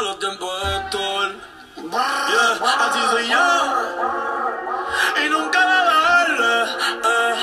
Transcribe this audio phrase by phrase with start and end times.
[0.00, 1.32] malos tiempos de Héctor.
[1.76, 3.46] Yeah, así soy yo.
[5.22, 6.72] Y nunca va a darle.
[7.04, 7.34] Eh.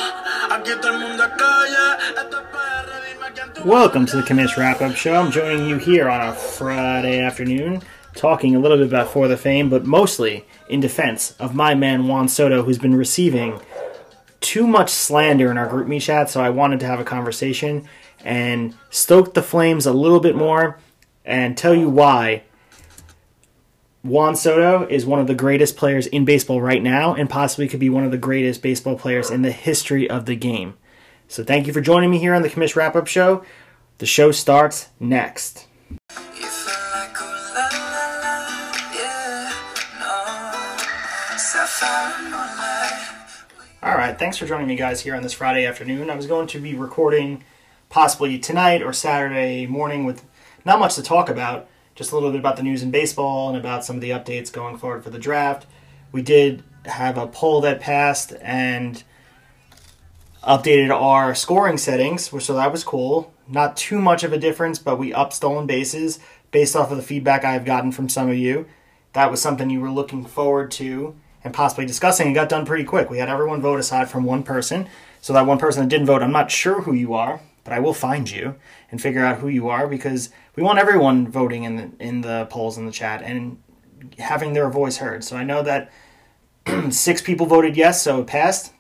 [0.52, 1.86] Aquí todo el mundo es calle.
[2.18, 5.14] Esto es PR, dime quién tú Welcome to the Commish Wrap Up Show.
[5.14, 7.84] I'm joining you here on a Friday afternoon,
[8.16, 12.08] talking a little bit about For the Fame, but mostly in defense of my man
[12.08, 13.60] Juan Soto, who's been receiving
[14.42, 16.32] too much slander in our GroupMe chat.
[16.32, 17.88] So I wanted to have a conversation
[18.26, 20.80] and stoke the flames a little bit more
[21.28, 22.42] and tell you why
[24.02, 27.82] Juan Soto is one of the greatest players in baseball right now and possibly could
[27.82, 30.76] be one of the greatest baseball players in the history of the game.
[31.28, 33.44] So thank you for joining me here on the Commish Wrap Up Show.
[33.98, 35.68] The show starts next.
[43.84, 46.10] All right, thanks for joining me, guys, here on this Friday afternoon.
[46.10, 47.44] I was going to be recording
[47.90, 50.24] possibly tonight or Saturday morning with
[50.68, 53.58] not much to talk about, just a little bit about the news in baseball and
[53.58, 55.66] about some of the updates going forward for the draft.
[56.12, 59.02] We did have a poll that passed and
[60.44, 63.34] updated our scoring settings, so that was cool.
[63.48, 66.20] Not too much of a difference, but we upped stolen bases
[66.52, 68.68] based off of the feedback I've gotten from some of you.
[69.14, 72.30] That was something you were looking forward to and possibly discussing.
[72.30, 73.10] It got done pretty quick.
[73.10, 74.90] We had everyone vote aside from one person.
[75.22, 77.82] So that one person that didn't vote, I'm not sure who you are, but I
[77.82, 78.56] will find you
[78.90, 82.48] and figure out who you are because we want everyone voting in the in the
[82.50, 83.62] polls in the chat and
[84.20, 85.22] having their voice heard.
[85.26, 85.92] So I know that
[86.92, 88.72] six people voted yes, so it passed.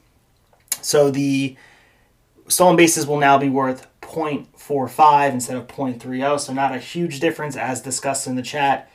[0.81, 1.57] So the
[2.47, 7.57] stolen bases will now be worth 0.45 instead of 0.30, so not a huge difference
[7.57, 8.89] as discussed in the chat.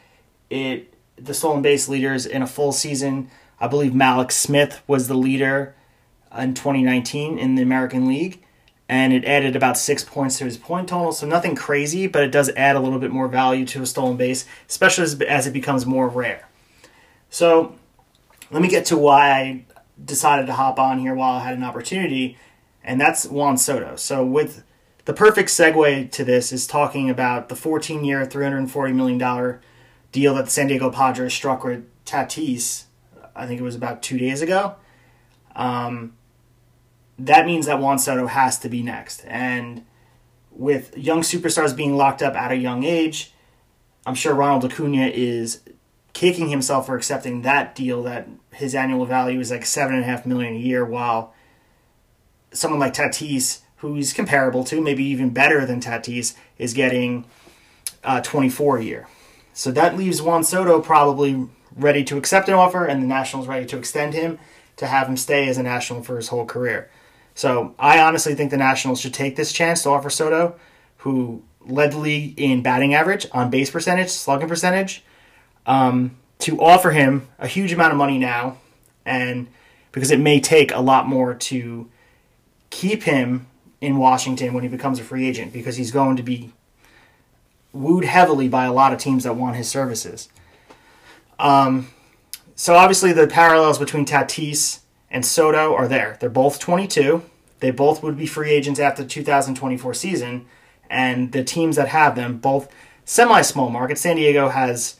[0.48, 5.14] It the stolen base leaders in a full season, I believe Mallex Smith was the
[5.14, 5.74] leader
[6.34, 8.42] in 2019 in the American League,
[8.92, 11.12] and it added about six points to his point total.
[11.12, 14.18] So nothing crazy, but it does add a little bit more value to a stolen
[14.18, 16.46] base, especially as, as it becomes more rare.
[17.30, 17.74] So
[18.50, 19.64] let me get to why I
[20.04, 22.36] decided to hop on here while I had an opportunity,
[22.84, 23.96] and that's Juan Soto.
[23.96, 24.62] So with
[25.06, 29.62] the perfect segue to this is talking about the 14-year, 340 million dollar
[30.12, 32.84] deal that the San Diego Padres struck with Tatis.
[33.34, 34.74] I think it was about two days ago.
[35.56, 36.12] Um,
[37.18, 39.84] that means that Juan Soto has to be next, and
[40.50, 43.32] with young superstars being locked up at a young age,
[44.04, 45.60] I'm sure Ronald Acuna is
[46.12, 50.06] kicking himself for accepting that deal that his annual value is like seven and a
[50.06, 51.34] half million a year, while
[52.52, 57.24] someone like Tatis, who he's comparable to, maybe even better than Tatis, is getting
[58.04, 59.08] uh, 24 a year.
[59.54, 63.66] So that leaves Juan Soto probably ready to accept an offer, and the Nationals ready
[63.66, 64.38] to extend him
[64.76, 66.90] to have him stay as a National for his whole career.
[67.34, 70.56] So I honestly think the Nationals should take this chance to offer Soto,
[70.98, 75.02] who led the league in batting average, on base percentage, slugging percentage,
[75.66, 78.58] um, to offer him a huge amount of money now,
[79.06, 79.46] and
[79.92, 81.88] because it may take a lot more to
[82.70, 83.46] keep him
[83.80, 86.52] in Washington when he becomes a free agent, because he's going to be
[87.72, 90.28] wooed heavily by a lot of teams that want his services.
[91.38, 91.88] Um,
[92.54, 94.80] so obviously the parallels between Tatis
[95.12, 96.16] and Soto are there.
[96.18, 97.22] They're both 22.
[97.60, 100.46] They both would be free agents after the 2024 season,
[100.90, 102.68] and the teams that have them both
[103.04, 103.98] semi-small market.
[103.98, 104.96] San Diego has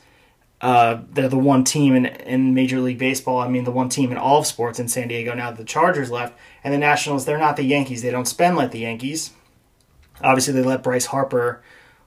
[0.61, 3.39] uh, they're the one team in, in Major League Baseball.
[3.39, 5.33] I mean, the one team in all of sports in San Diego.
[5.33, 7.25] Now that the Chargers left, and the Nationals.
[7.25, 8.01] They're not the Yankees.
[8.01, 9.31] They don't spend like the Yankees.
[10.21, 11.61] Obviously, they let Bryce Harper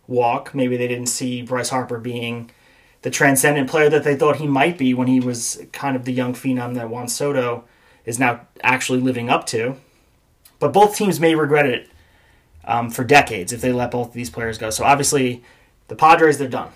[0.06, 0.54] walk.
[0.54, 2.50] Maybe they didn't see Bryce Harper being
[3.02, 6.12] the transcendent player that they thought he might be when he was kind of the
[6.12, 7.64] young phenom that Juan Soto
[8.06, 9.76] is now actually living up to.
[10.58, 11.90] But both teams may regret it
[12.64, 14.70] um, for decades if they let both of these players go.
[14.70, 15.42] So obviously,
[15.88, 16.70] the Padres, they're done.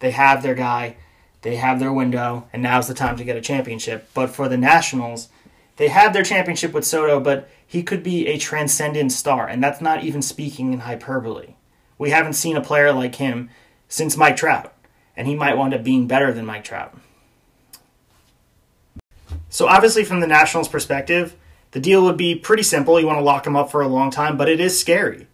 [0.00, 0.96] They have their guy,
[1.40, 4.10] they have their window, and now's the time to get a championship.
[4.12, 5.28] But for the Nationals,
[5.76, 9.80] they have their championship with Soto, but he could be a transcendent star, and that's
[9.80, 11.54] not even speaking in hyperbole.
[11.98, 13.48] We haven't seen a player like him
[13.88, 14.74] since Mike Trout,
[15.16, 16.96] and he might wind up being better than Mike Trout.
[19.56, 21.34] So obviously, from the Nationals' perspective,
[21.70, 23.00] the deal would be pretty simple.
[23.00, 25.28] You want to lock him up for a long time, but it is scary.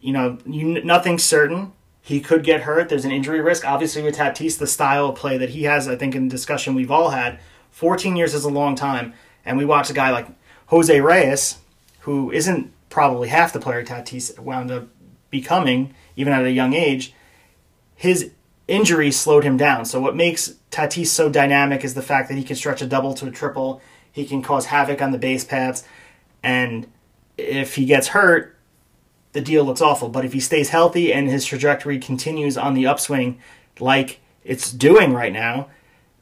[0.00, 1.72] You know, you, nothing's certain.
[2.02, 2.88] He could get hurt.
[2.88, 3.64] There's an injury risk.
[3.64, 6.90] Obviously, with Tatis, the style of play that he has, I think, in discussion we've
[6.90, 7.38] all had,
[7.70, 9.14] 14 years is a long time.
[9.44, 10.26] And we watch a guy like
[10.66, 11.58] Jose Reyes,
[12.00, 14.88] who isn't probably half the player Tatis wound up
[15.30, 17.14] becoming, even at a young age.
[17.94, 18.32] His
[18.66, 19.84] injury slowed him down.
[19.84, 23.14] So what makes Tatis so dynamic is the fact that he can stretch a double
[23.14, 23.80] to a triple.
[24.12, 25.84] He can cause havoc on the base paths,
[26.42, 26.86] and
[27.36, 28.56] if he gets hurt,
[29.32, 30.08] the deal looks awful.
[30.08, 33.38] But if he stays healthy and his trajectory continues on the upswing,
[33.78, 35.68] like it's doing right now,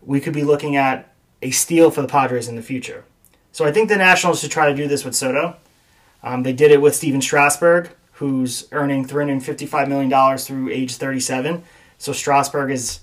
[0.02, 3.04] we could be looking at a steal for the Padres in the future.
[3.52, 5.56] So I think the Nationals should try to do this with Soto.
[6.22, 11.62] Um, they did it with Stephen Strasburg, who's earning $355 million through age 37.
[11.98, 13.00] So Strasburg is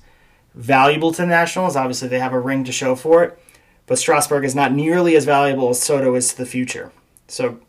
[0.56, 1.76] valuable to the Nationals.
[1.76, 3.40] Obviously, they have a ring to show for it,
[3.86, 6.92] but Strasburg is not nearly as valuable as Soto is to the future.
[7.28, 7.60] So,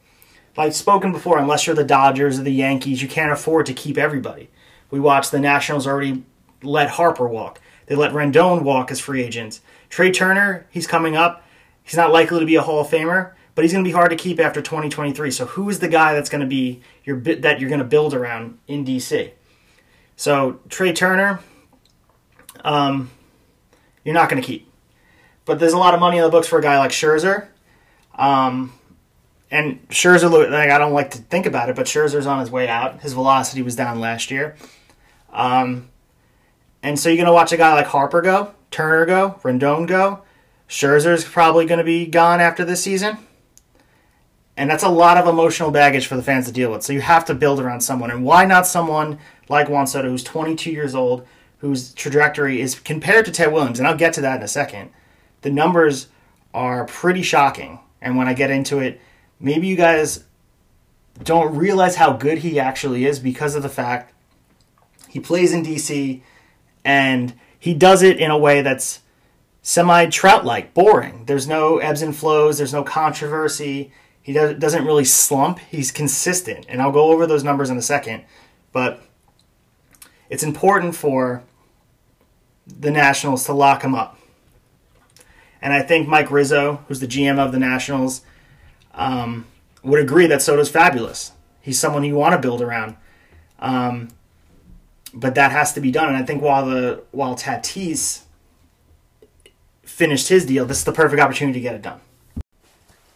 [0.56, 3.98] like spoken before, unless you're the Dodgers or the Yankees, you can't afford to keep
[3.98, 4.50] everybody.
[4.90, 6.22] We watched the Nationals already
[6.62, 7.60] let Harper walk.
[7.86, 9.60] They let Rendon walk as free agents.
[9.90, 11.42] Trea Turner, he's coming up.
[11.82, 14.10] He's not likely to be a Hall of Famer, but he's going to be hard
[14.10, 15.30] to keep after 2023.
[15.30, 18.14] So who is the guy that's going to be your that you're going to build
[18.14, 19.32] around in DC?
[20.16, 21.40] So Trea Turner,
[22.64, 23.10] um,
[24.02, 24.70] you're not going to keep.
[25.44, 27.48] But there's a lot of money on the books for a guy like Scherzer.
[28.14, 28.72] Um,
[29.50, 32.66] and Scherzer, like, I don't like to think about it, but Scherzer's on his way
[32.66, 33.00] out.
[33.00, 34.56] His velocity was down last year.
[35.32, 35.90] Um,
[36.82, 40.22] and so you're going to watch a guy like Harper go, Turner go, Rendon go.
[40.68, 43.18] Scherzer's probably going to be gone after this season.
[44.56, 46.82] And that's a lot of emotional baggage for the fans to deal with.
[46.82, 48.10] So you have to build around someone.
[48.10, 49.18] And why not someone
[49.48, 51.26] like Juan Soto, who's 22 years old,
[51.64, 54.90] whose trajectory is compared to Ted Williams, and I'll get to that in a second.
[55.40, 56.08] The numbers
[56.52, 57.80] are pretty shocking.
[58.02, 59.00] And when I get into it,
[59.40, 60.24] maybe you guys
[61.22, 64.12] don't realize how good he actually is because of the fact
[65.08, 66.20] he plays in DC
[66.84, 69.00] and he does it in a way that's
[69.62, 71.24] semi trout like, boring.
[71.24, 73.90] There's no ebbs and flows, there's no controversy.
[74.20, 75.60] He doesn't really slump.
[75.60, 76.66] He's consistent.
[76.68, 78.24] And I'll go over those numbers in a second.
[78.70, 79.02] But
[80.28, 81.42] it's important for
[82.66, 84.18] the Nationals to lock him up.
[85.60, 88.22] And I think Mike Rizzo, who's the GM of the Nationals,
[88.94, 89.46] um,
[89.82, 91.32] would agree that Soto's fabulous.
[91.60, 92.96] He's someone you want to build around.
[93.58, 94.08] Um,
[95.14, 96.08] but that has to be done.
[96.08, 98.22] And I think while the while Tatis
[99.82, 102.00] finished his deal, this is the perfect opportunity to get it done.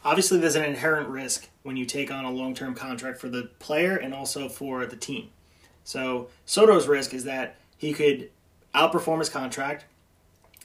[0.04, 3.50] Obviously, there's an inherent risk when you take on a long term contract for the
[3.58, 5.30] player and also for the team.
[5.84, 8.30] So Soto's risk is that he could
[8.78, 9.84] outperform his contract,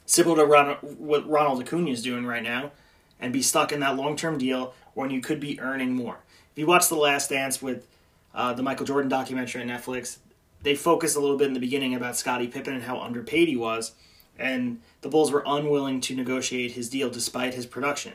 [0.05, 2.71] similar to Ron, what Ronald Acuna is doing right now,
[3.19, 6.19] and be stuck in that long term deal when you could be earning more.
[6.51, 7.87] If you watch The Last Dance with
[8.33, 10.17] uh, the Michael Jordan documentary on Netflix,
[10.61, 13.57] they focused a little bit in the beginning about Scottie Pippen and how underpaid he
[13.57, 13.93] was,
[14.37, 18.13] and the Bulls were unwilling to negotiate his deal despite his production.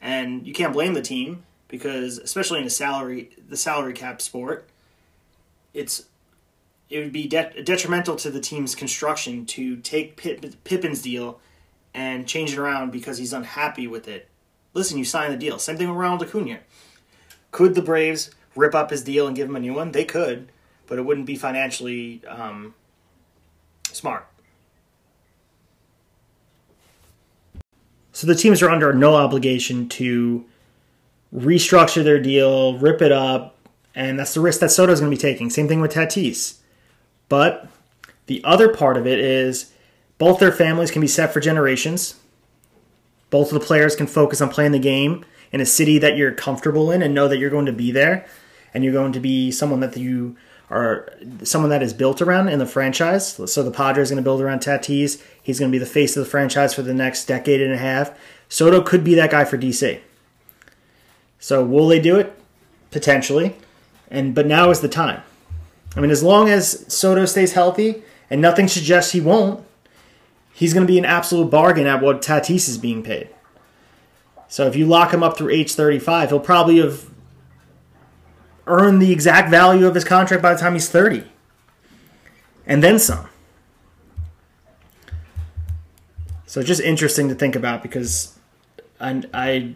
[0.00, 4.68] And you can't blame the team because, especially in a salary the salary cap sport,
[5.74, 6.04] it's
[6.88, 11.40] it would be de- detrimental to the team's construction to take Pip- Pippen's deal
[11.94, 14.28] and change it around because he's unhappy with it.
[14.74, 15.58] Listen, you signed the deal.
[15.58, 16.60] Same thing with Ronald Acuna.
[17.50, 19.92] Could the Braves rip up his deal and give him a new one?
[19.92, 20.52] They could,
[20.86, 22.74] but it wouldn't be financially um,
[23.90, 24.26] smart.
[28.12, 30.44] So the teams are under no obligation to
[31.34, 33.56] restructure their deal, rip it up,
[33.94, 35.50] and that's the risk that Soto's going to be taking.
[35.50, 36.58] Same thing with Tatis.
[37.28, 37.68] But
[38.26, 39.72] the other part of it is
[40.18, 42.16] both their families can be set for generations.
[43.30, 46.32] Both of the players can focus on playing the game in a city that you're
[46.32, 48.26] comfortable in and know that you're going to be there
[48.72, 50.36] and you're going to be someone that you
[50.68, 51.12] are
[51.44, 53.40] someone that is built around in the franchise.
[53.50, 55.22] So the Padres is going to build around Tatis.
[55.40, 57.78] He's going to be the face of the franchise for the next decade and a
[57.78, 58.16] half.
[58.48, 60.00] Soto could be that guy for DC.
[61.38, 62.36] So will they do it?
[62.90, 63.56] Potentially.
[64.10, 65.22] And but now is the time.
[65.96, 69.64] I mean, as long as Soto stays healthy, and nothing suggests he won't,
[70.52, 73.30] he's going to be an absolute bargain at what Tatis is being paid.
[74.48, 77.10] So if you lock him up through age 35, he'll probably have
[78.66, 81.24] earned the exact value of his contract by the time he's 30.
[82.66, 83.28] And then some.
[86.46, 88.38] So just interesting to think about because
[89.00, 89.74] I, I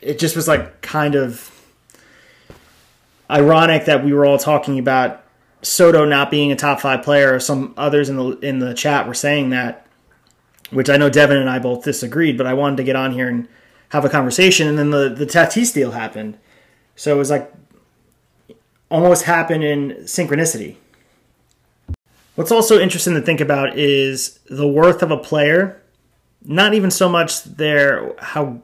[0.00, 1.50] it just was like kind of
[3.30, 5.24] ironic that we were all talking about
[5.62, 9.06] Soto not being a top five player, or some others in the in the chat
[9.06, 9.86] were saying that,
[10.70, 13.28] which I know Devin and I both disagreed, but I wanted to get on here
[13.28, 13.48] and
[13.90, 16.38] have a conversation, and then the the Tatis deal happened,
[16.94, 17.52] so it was like
[18.90, 20.76] almost happened in synchronicity.
[22.36, 25.82] What's also interesting to think about is the worth of a player,
[26.44, 28.62] not even so much their how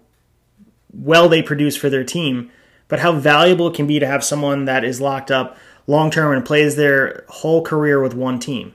[0.92, 2.52] well they produce for their team,
[2.86, 6.34] but how valuable it can be to have someone that is locked up long term
[6.34, 8.74] and plays their whole career with one team.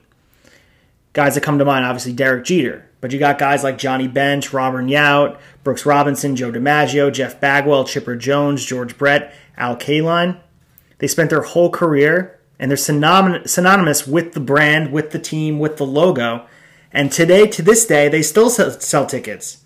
[1.12, 4.52] Guys that come to mind, obviously Derek Jeter, but you got guys like Johnny Bench,
[4.52, 10.38] Robin Yount, Brooks Robinson, Joe DiMaggio, Jeff Bagwell, Chipper Jones, George Brett, Al Kaline.
[10.98, 15.78] They spent their whole career and they're synonymous with the brand, with the team, with
[15.78, 16.46] the logo.
[16.92, 19.64] And today, to this day, they still sell tickets.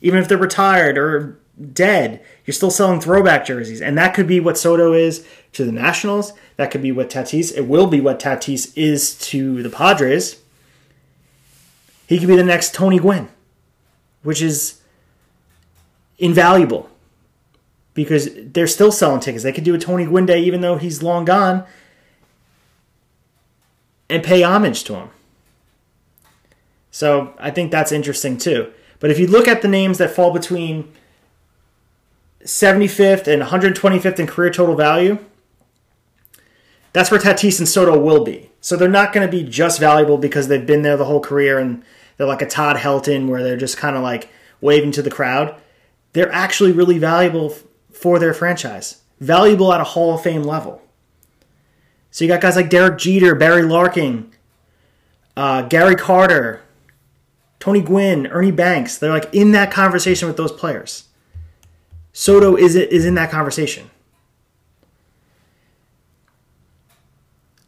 [0.00, 1.38] Even if they're retired or
[1.72, 3.82] dead, you're still selling throwback jerseys.
[3.82, 6.32] And that could be what Soto is to the Nationals.
[6.56, 10.40] That could be what Tatis, it will be what Tatis is to the Padres.
[12.06, 13.28] He could be the next Tony Gwynn,
[14.22, 14.80] which is
[16.18, 16.90] invaluable
[17.94, 19.44] because they're still selling tickets.
[19.44, 21.64] They could do a Tony Gwynn day even though he's long gone
[24.08, 25.10] and pay homage to him.
[26.90, 28.72] So I think that's interesting too.
[28.98, 30.92] But if you look at the names that fall between
[32.44, 35.18] 75th and 125th in career total value,
[36.92, 38.50] that's where Tatis and Soto will be.
[38.60, 41.58] So they're not going to be just valuable because they've been there the whole career
[41.58, 41.82] and
[42.16, 44.28] they're like a Todd Helton where they're just kind of like
[44.60, 45.54] waving to the crowd.
[46.12, 47.54] They're actually really valuable
[47.92, 50.82] for their franchise, valuable at a Hall of Fame level.
[52.10, 54.30] So you got guys like Derek Jeter, Barry Larkin,
[55.36, 56.62] uh, Gary Carter,
[57.60, 58.98] Tony Gwynn, Ernie Banks.
[58.98, 61.04] They're like in that conversation with those players.
[62.12, 63.90] Soto is is in that conversation.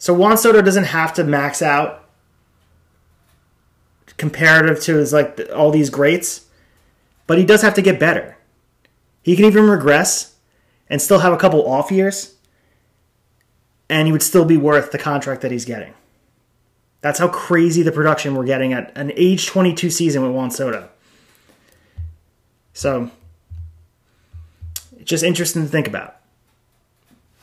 [0.02, 2.08] So Juan Soto doesn't have to max out
[4.16, 6.46] comparative to his like all these greats,
[7.28, 8.36] but he does have to get better.
[9.22, 10.34] He can even regress
[10.90, 12.34] and still have a couple off years
[13.88, 15.94] and he would still be worth the contract that he's getting.
[17.00, 20.88] That's how crazy the production we're getting at an age 22 season with Juan Soto.
[22.72, 23.08] So,
[24.96, 26.21] it's just interesting to think about.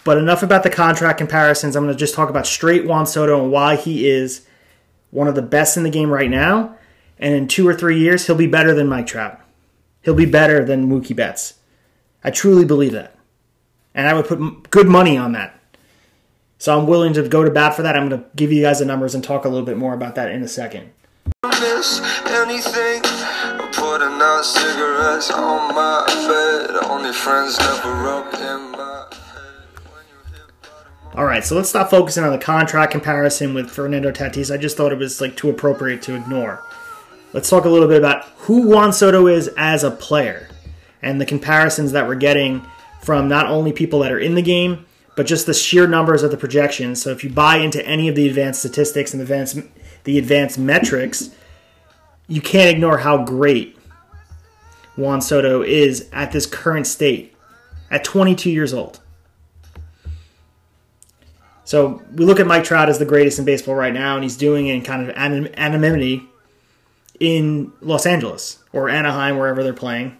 [0.09, 1.75] But enough about the contract comparisons.
[1.75, 4.43] I'm going to just talk about straight Juan Soto and why he is
[5.11, 6.75] one of the best in the game right now.
[7.19, 9.39] And in two or three years, he'll be better than Mike Trout.
[10.01, 11.59] He'll be better than Mookie Betts.
[12.23, 13.17] I truly believe that.
[13.93, 15.59] And I would put good money on that.
[16.57, 17.95] So I'm willing to go to bat for that.
[17.95, 20.15] I'm going to give you guys the numbers and talk a little bit more about
[20.15, 20.89] that in a second.
[31.15, 34.53] All right, so let's stop focusing on the contract comparison with Fernando Tatis.
[34.53, 36.63] I just thought it was like too appropriate to ignore.
[37.33, 40.49] Let's talk a little bit about who Juan Soto is as a player
[41.01, 42.65] and the comparisons that we're getting
[43.01, 44.85] from not only people that are in the game,
[45.15, 47.01] but just the sheer numbers of the projections.
[47.01, 49.59] So if you buy into any of the advanced statistics and the advanced,
[50.03, 51.31] the advanced metrics,
[52.27, 53.77] you can't ignore how great
[54.95, 57.35] Juan Soto is at this current state
[57.89, 58.99] at 22 years old.
[61.69, 64.35] So we look at Mike Trout as the greatest in baseball right now, and he's
[64.35, 66.27] doing it in kind of anonymity
[67.19, 70.17] in Los Angeles or Anaheim, wherever they're playing.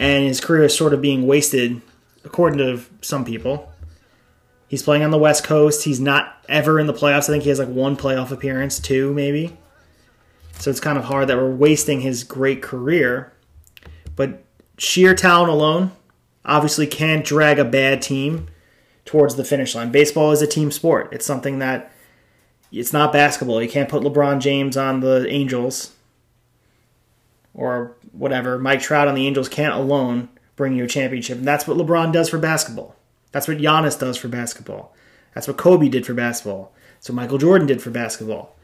[0.00, 1.80] And his career is sort of being wasted
[2.24, 3.72] according to some people.
[4.66, 5.84] He's playing on the West Coast.
[5.84, 7.28] He's not ever in the playoffs.
[7.28, 9.56] I think he has like one playoff appearance, two maybe.
[10.58, 13.32] So it's kind of hard that we're wasting his great career.
[14.16, 14.42] But
[14.76, 15.92] sheer talent alone
[16.44, 18.48] obviously can't drag a bad team
[19.06, 19.90] towards the finish line.
[19.90, 21.08] Baseball is a team sport.
[21.12, 21.90] It's something that
[22.70, 23.62] it's not basketball.
[23.62, 25.94] You can't put LeBron James on the Angels
[27.54, 28.58] or whatever.
[28.58, 31.38] Mike Trout on the Angels can't alone bring you a championship.
[31.38, 32.96] And that's what LeBron does for basketball.
[33.32, 34.94] That's what Giannis does for basketball.
[35.34, 36.72] That's what Kobe did for basketball.
[36.94, 38.56] That's what Michael Jordan did for basketball.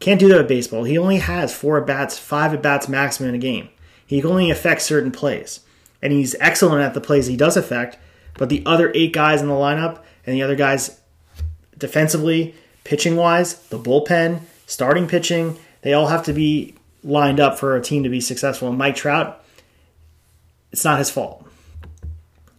[0.00, 0.84] Can't do that with baseball.
[0.84, 3.68] He only has four at bats, five at bats maximum in a game.
[4.04, 5.60] He can only affect certain plays.
[6.02, 7.96] And he's excellent at the plays he does affect,
[8.36, 11.00] but the other eight guys in the lineup and the other guys
[11.78, 17.76] defensively, pitching wise, the bullpen, starting pitching, they all have to be lined up for
[17.76, 18.68] a team to be successful.
[18.68, 19.44] And Mike Trout,
[20.72, 21.46] it's not his fault.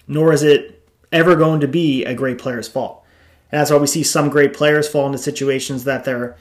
[0.08, 3.04] Nor is it ever going to be a great player's fault.
[3.52, 6.36] And that's why we see some great players fall into situations that they're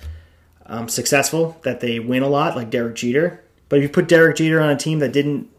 [0.66, 3.42] um, successful, that they win a lot, like Derek Jeter.
[3.68, 5.50] But if you put Derek Jeter on a team that didn't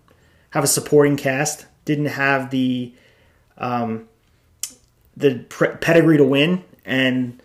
[0.52, 2.94] have a supporting cast, didn't have the
[3.58, 4.08] um,
[5.16, 5.46] the
[5.82, 7.42] pedigree to win, and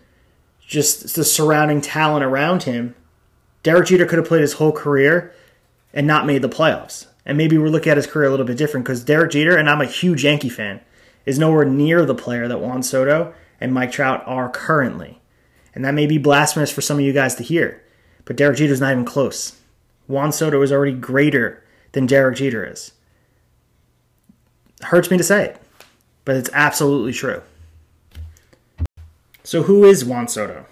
[0.66, 2.94] just the surrounding talent around him,
[3.62, 5.34] Derek Jeter could have played his whole career
[5.92, 8.56] and not made the playoffs and maybe we're looking at his career a little bit
[8.56, 10.80] different because Derek Jeter, and I'm a huge Yankee fan,
[11.26, 15.20] is nowhere near the player that Juan Soto and Mike Trout are currently.
[15.74, 17.84] And that may be blasphemous for some of you guys to hear,
[18.24, 19.56] but Derek Jeter's not even close.
[20.08, 21.62] Juan Soto is already greater
[21.92, 22.92] than Derek Jeter is.
[24.82, 25.62] Hurts me to say it,
[26.24, 27.42] but it's absolutely true.
[29.42, 30.66] So, who is Juan Soto?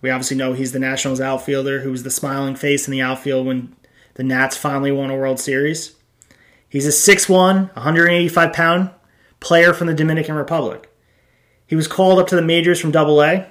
[0.00, 3.46] We obviously know he's the Nationals outfielder who was the smiling face in the outfield
[3.46, 3.74] when
[4.14, 5.94] the Nats finally won a World Series.
[6.68, 8.90] He's a 6'1, 185 pound
[9.40, 10.90] player from the Dominican Republic.
[11.66, 13.46] He was called up to the majors from Double A.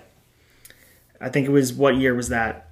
[1.19, 2.69] I think it was what year was that?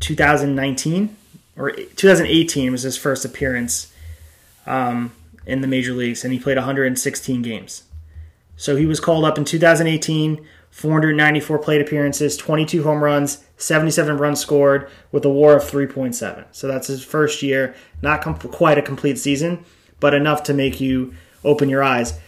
[0.00, 1.16] 2019
[1.56, 3.92] or 2018 was his first appearance
[4.66, 5.12] um,
[5.46, 7.84] in the major leagues, and he played 116 games.
[8.56, 14.40] So he was called up in 2018, 494 plate appearances, 22 home runs, 77 runs
[14.40, 16.46] scored, with a WAR of 3.7.
[16.52, 17.74] So that's his first year.
[18.02, 19.64] Not com- quite a complete season,
[20.00, 22.18] but enough to make you open your eyes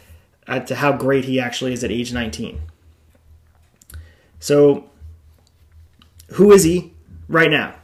[0.67, 2.61] to how great he actually is at age 19.
[4.41, 4.89] So,
[6.33, 6.95] who is he
[7.29, 7.75] right now?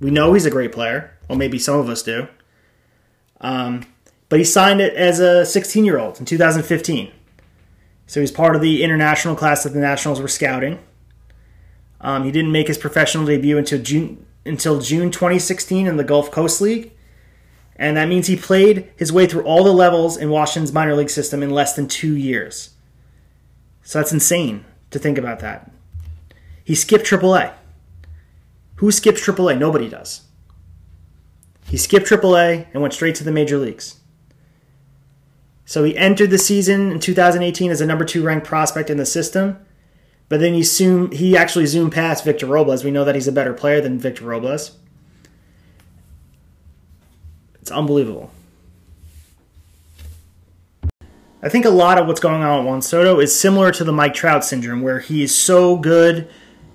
[0.00, 1.16] We know he's a great player.
[1.28, 2.28] Well, maybe some of us do.
[3.40, 3.86] Um,
[4.34, 7.12] but he signed it as a 16 year old in 2015.
[8.08, 10.80] So he's part of the international class that the Nationals were scouting.
[12.00, 16.32] Um, he didn't make his professional debut until June until June 2016 in the Gulf
[16.32, 16.90] Coast League,
[17.76, 21.10] and that means he played his way through all the levels in Washington's minor league
[21.10, 22.70] system in less than two years.
[23.84, 25.70] So that's insane to think about that.
[26.64, 27.52] He skipped AAA.
[28.78, 29.58] Who skips AAA?
[29.58, 30.22] Nobody does.
[31.68, 34.00] He skipped AAA and went straight to the major leagues.
[35.66, 39.06] So he entered the season in 2018 as a number two ranked prospect in the
[39.06, 39.58] system,
[40.28, 42.84] but then he soon he actually zoomed past Victor Robles.
[42.84, 44.72] We know that he's a better player than Victor Robles.
[47.60, 48.30] It's unbelievable.
[51.42, 53.92] I think a lot of what's going on with Juan Soto is similar to the
[53.92, 56.28] Mike Trout syndrome, where he is so good,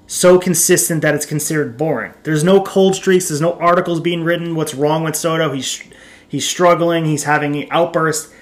[0.05, 2.13] so consistent that it's considered boring.
[2.23, 3.29] There's no cold streaks.
[3.29, 4.55] There's no articles being written.
[4.55, 5.51] What's wrong with Soto?
[5.53, 5.83] He's
[6.27, 7.05] he's struggling.
[7.05, 8.33] He's having outbursts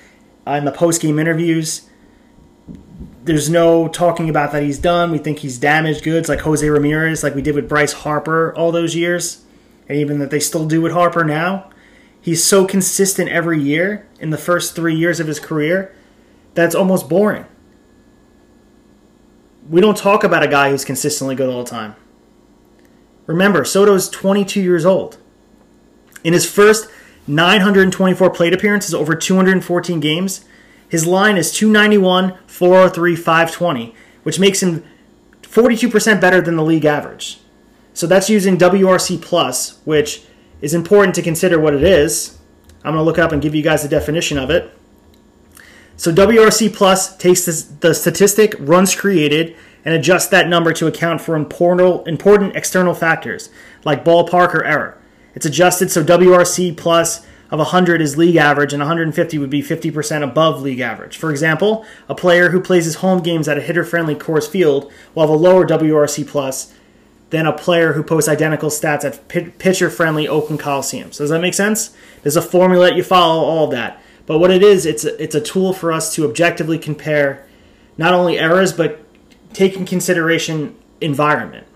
[0.48, 1.90] Uh, in the post game interviews.
[3.26, 5.12] There's no talking about that he's done.
[5.12, 8.72] We think he's damaged goods like Jose Ramirez, like we did with Bryce Harper all
[8.72, 9.44] those years,
[9.90, 11.70] and even that they still do with Harper now.
[12.22, 15.94] He's so consistent every year in the first three years of his career
[16.54, 17.46] that's almost boring.
[19.70, 21.96] We don't talk about a guy who's consistently good all the time.
[23.26, 25.18] Remember, Soto's 22 years old.
[26.24, 26.90] In his first
[27.28, 30.46] 924 plate appearances over 214 games.
[30.90, 34.84] His line is 291, 403, 520, which makes him
[35.42, 37.40] 42% better than the league average.
[37.94, 40.24] So that's using WRC plus, which
[40.62, 42.38] is important to consider what it is.
[42.84, 44.72] I'm going to look up and give you guys the definition of it.
[45.98, 51.36] So WRC plus takes the statistic runs created and adjusts that number to account for
[51.36, 53.50] important, important external factors
[53.84, 55.02] like ballpark or error.
[55.38, 60.24] It's adjusted so WRC plus of 100 is league average and 150 would be 50%
[60.24, 61.16] above league average.
[61.16, 65.22] For example, a player who plays his home games at a hitter-friendly Coors Field will
[65.22, 66.74] have a lower WRC plus
[67.30, 71.12] than a player who posts identical stats at pitcher-friendly Oakland Coliseum.
[71.12, 71.96] So does that make sense?
[72.24, 74.02] There's a formula that you follow, all of that.
[74.26, 77.46] But what it is, it's a, it's a tool for us to objectively compare
[77.96, 79.04] not only errors, but
[79.54, 81.68] take in consideration environment.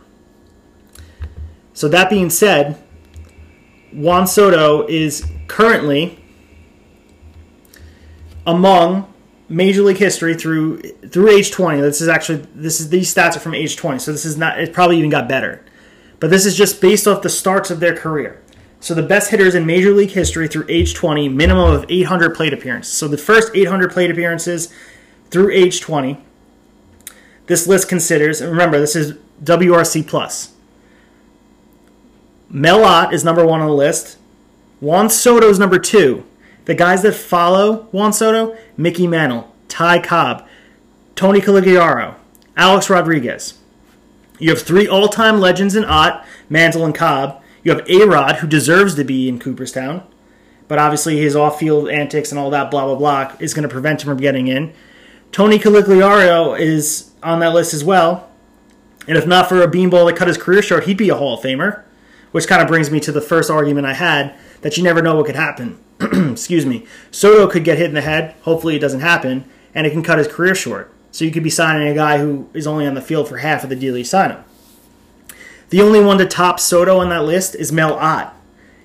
[1.76, 2.82] So that being said,
[3.93, 6.17] Juan Soto is currently
[8.45, 9.12] among
[9.49, 11.82] Major League history through through age 20.
[11.82, 14.60] This is actually this is these stats are from age 20, so this is not
[14.60, 15.63] it probably even got better.
[16.19, 18.41] But this is just based off the starts of their career.
[18.80, 22.54] So the best hitters in Major League history through age 20, minimum of 800 plate
[22.54, 22.93] appearances.
[22.93, 24.73] So the first 800 plate appearances
[25.30, 26.17] through age 20.
[27.45, 30.54] This list considers, and remember, this is WRC plus.
[32.53, 34.17] Mel Ott is number one on the list.
[34.81, 36.25] Juan Soto is number two.
[36.65, 40.45] The guys that follow Juan Soto, Mickey Mantle, Ty Cobb,
[41.15, 42.15] Tony Conigliaro,
[42.57, 43.57] Alex Rodriguez.
[44.37, 47.41] You have three all-time legends in Ott, Mantle, and Cobb.
[47.63, 50.03] You have A-Rod, who deserves to be in Cooperstown,
[50.67, 54.01] but obviously his off-field antics and all that blah blah blah is going to prevent
[54.01, 54.73] him from getting in.
[55.31, 58.29] Tony Conigliaro is on that list as well,
[59.07, 61.37] and if not for a beanball that cut his career short, he'd be a Hall
[61.37, 61.83] of Famer.
[62.32, 65.15] Which kind of brings me to the first argument I had that you never know
[65.15, 65.80] what could happen.
[66.00, 66.86] Excuse me.
[67.12, 68.36] Soto could get hit in the head.
[68.44, 70.94] Hopefully it doesn't happen, and it can cut his career short.
[71.12, 73.63] So you could be signing a guy who is only on the field for half
[73.63, 74.44] of the deal you sign him.
[75.70, 78.34] The only one to top Soto on that list is Mel Ott,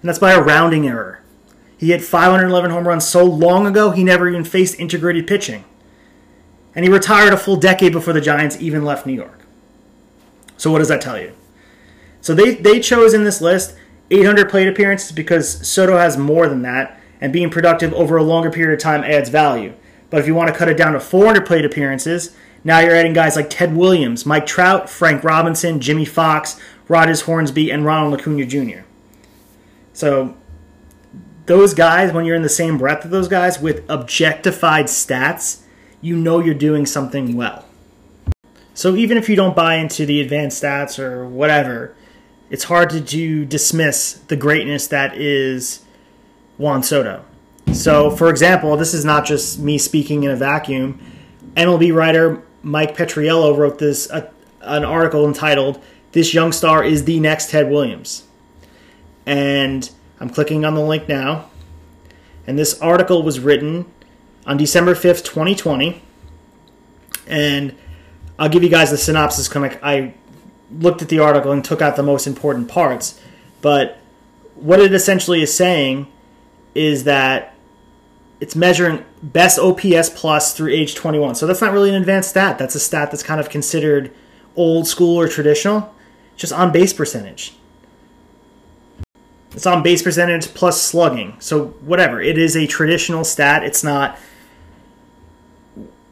[0.01, 1.21] and that's by a rounding error.
[1.79, 5.65] He hit 511 home runs so long ago he never even faced integrated pitching.
[6.75, 9.41] And he retired a full decade before the Giants even left New York.
[10.57, 11.33] So what does that tell you?
[12.27, 13.77] So they, they chose in this list
[14.11, 18.51] 800 plate appearances because Soto has more than that, and being productive over a longer
[18.51, 19.75] period of time adds value.
[20.11, 22.35] But if you want to cut it down to 400 plate appearances,
[22.65, 26.59] now you're adding guys like Ted Williams, Mike Trout, Frank Robinson, Jimmie Foxx,
[26.89, 28.81] Rogers Hornsby, and Ronald Acuna Jr.
[29.93, 30.37] So
[31.47, 35.61] those guys, when you're in the same breath of those guys with objectified stats,
[36.01, 37.67] you know you're doing something well.
[38.75, 41.95] So even if you don't buy into the advanced stats or whatever,
[42.51, 45.85] it's hard to, to dismiss the greatness that is
[46.59, 47.25] Juan Soto.
[47.73, 51.01] So, for example, this is not just me speaking in a vacuum.
[51.57, 54.31] MLB writer Mike Petriello wrote this uh,
[54.61, 55.83] an article entitled
[56.13, 58.25] "This Young Star is the Next Ted Williams,"
[59.25, 61.51] and I'm clicking on the link now.
[62.47, 63.87] And this article was written
[64.47, 66.01] on December 5th, 2020.
[67.27, 67.75] And
[68.39, 69.49] I'll give you guys the synopsis.
[69.49, 70.15] Kind I
[70.79, 73.21] looked at the article and took out the most important parts.
[73.62, 73.99] But
[74.55, 76.07] what it essentially is saying
[76.75, 77.55] is that
[78.41, 81.35] it's measuring best OPS plus through age 21.
[81.35, 82.59] So that's not really an advanced stat.
[82.59, 84.12] That's a stat that's kind of considered
[84.57, 85.95] old school or traditional.
[86.37, 87.55] Just on base percentage.
[89.53, 91.37] It's on base percentage plus slugging.
[91.41, 92.21] So whatever.
[92.21, 93.65] It is a traditional stat.
[93.65, 94.19] It's not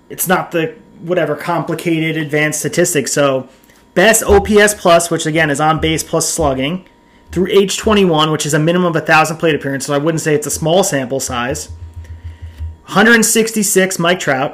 [0.09, 3.13] it's not the whatever complicated advanced statistics.
[3.13, 3.49] So
[3.95, 6.87] best OPS plus, which again is on base plus slugging,
[7.31, 9.87] through age 21, which is a minimum of a thousand plate appearances.
[9.87, 11.71] So I wouldn't say it's a small sample size.
[12.87, 14.53] 166 Mike Trout,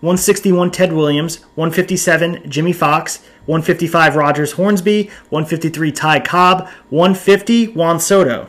[0.00, 8.48] 161 Ted Williams, 157 Jimmie Foxx, 155 Rogers Hornsby, 153 Ty Cobb, 150 Juan Soto.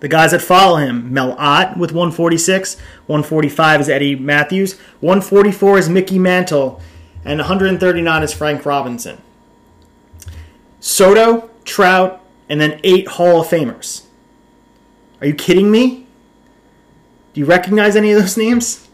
[0.00, 5.88] The guys that follow him, Mel Ott with 146, 145 is Eddie Mathews, 144 is
[5.88, 6.80] Mickey Mantle,
[7.26, 9.20] and 139 is Frank Robinson.
[10.78, 14.06] Soto, Trout, and then eight Hall of Famers.
[15.20, 16.06] Are you kidding me?
[17.34, 18.88] Do you recognize any of those names?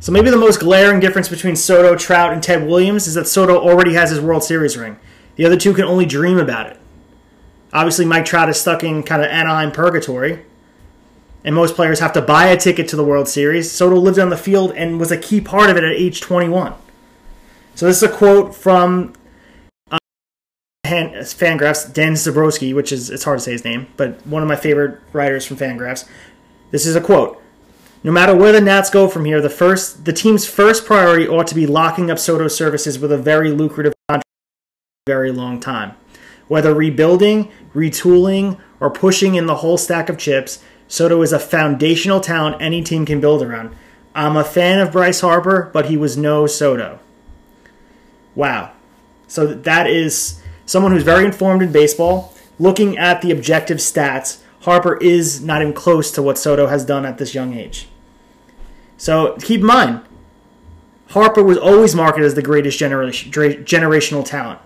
[0.00, 3.56] So maybe the most glaring difference between Soto, Trout, and Ted Williams is that Soto
[3.56, 4.98] already has his World Series ring.
[5.36, 6.80] The other two can only dream about it.
[7.72, 10.44] Obviously, Mike Trout is stuck in kind of Anaheim purgatory,
[11.44, 13.70] and most players have to buy a ticket to the World Series.
[13.70, 16.74] Soto lived on the field and was a key part of it at age 21.
[17.74, 19.14] So this is a quote from
[19.90, 19.98] uh,
[20.84, 24.56] Fangraphs, Dan Szymborski, which is it's hard to say his name, but one of my
[24.56, 26.06] favorite writers from Fangraphs.
[26.70, 27.40] This is a quote.
[28.02, 31.46] No matter where the Nats go from here, the first the team's first priority ought
[31.48, 34.24] to be locking up Soto's services with a very lucrative contract
[35.06, 35.92] for a very long time.
[36.48, 42.18] Whether rebuilding, retooling, or pushing in the whole stack of chips, Soto is a foundational
[42.18, 43.74] talent any team can build around.
[44.12, 46.98] I'm a fan of Bryce Harper, but he was no Soto.
[48.34, 48.72] Wow.
[49.28, 52.34] So that is someone who's very informed in baseball.
[52.58, 57.06] Looking at the objective stats, Harper is not even close to what Soto has done
[57.06, 57.86] at this young age.
[58.96, 60.00] So keep in mind,
[61.10, 64.58] Harper was always marketed as the greatest generation, generational talent.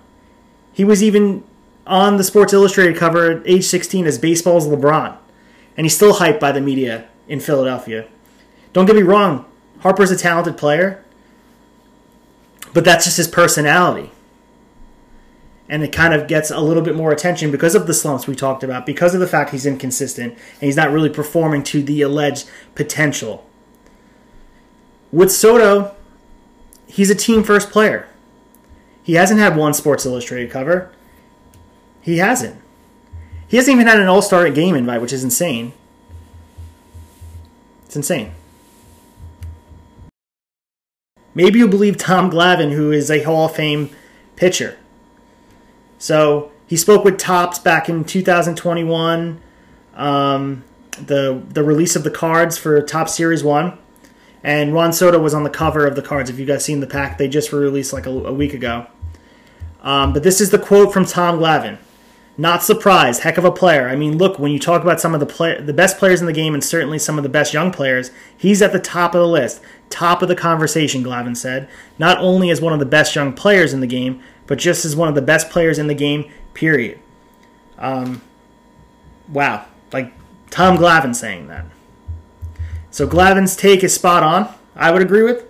[0.73, 1.45] He was even
[1.87, 5.19] on the Sports Illustrated cover at age 16 as baseball's LeBron,
[5.77, 8.07] and he's still hyped by the media in Philadelphia.
[8.73, 9.47] Don't get me wrong,
[9.81, 11.05] Harper's a talented player,
[12.73, 14.11] but that's just his personality.
[15.69, 18.35] And it kind of gets a little bit more attention because of the slumps we
[18.35, 22.03] talked about, because of the fact he's inconsistent and he's not really performing to the
[22.03, 23.49] alleged potential.
[25.11, 25.95] With Soto,
[26.87, 28.09] he's a team first player.
[29.03, 30.91] He hasn't had one Sports Illustrated cover.
[32.01, 32.61] He hasn't.
[33.49, 35.73] He hasn't even had an All Star game invite, which is insane.
[37.85, 38.33] It's insane.
[41.35, 43.91] Maybe you believe Tom Glavine, who is a Hall of Fame
[44.37, 44.79] pitcher.
[45.99, 49.41] So he spoke with Topps back in 2021.
[49.95, 50.65] Um,
[51.07, 53.79] the the release of the cards for Topps Series One,
[54.43, 56.31] and Ron Soto was on the cover of the cards.
[56.31, 58.87] If you guys seen the pack, they just released like a, a week ago.
[59.83, 61.79] Um, but this is the quote from Tom Glavine.
[62.37, 63.23] Not surprised.
[63.23, 63.89] Heck of a player.
[63.89, 66.27] I mean, look, when you talk about some of the play- the best players in
[66.27, 69.21] the game and certainly some of the best young players, he's at the top of
[69.21, 71.69] the list, top of the conversation, Glavine said.
[71.97, 74.97] Not only as one of the best young players in the game, but just as
[74.97, 76.99] one of the best players in the game, period.
[77.79, 78.21] Um,
[79.29, 79.67] wow.
[79.93, 80.13] Like
[80.51, 81.67] Tom Glavine saying that.
[82.91, 85.47] So Glavine's take is spot on, I would agree with.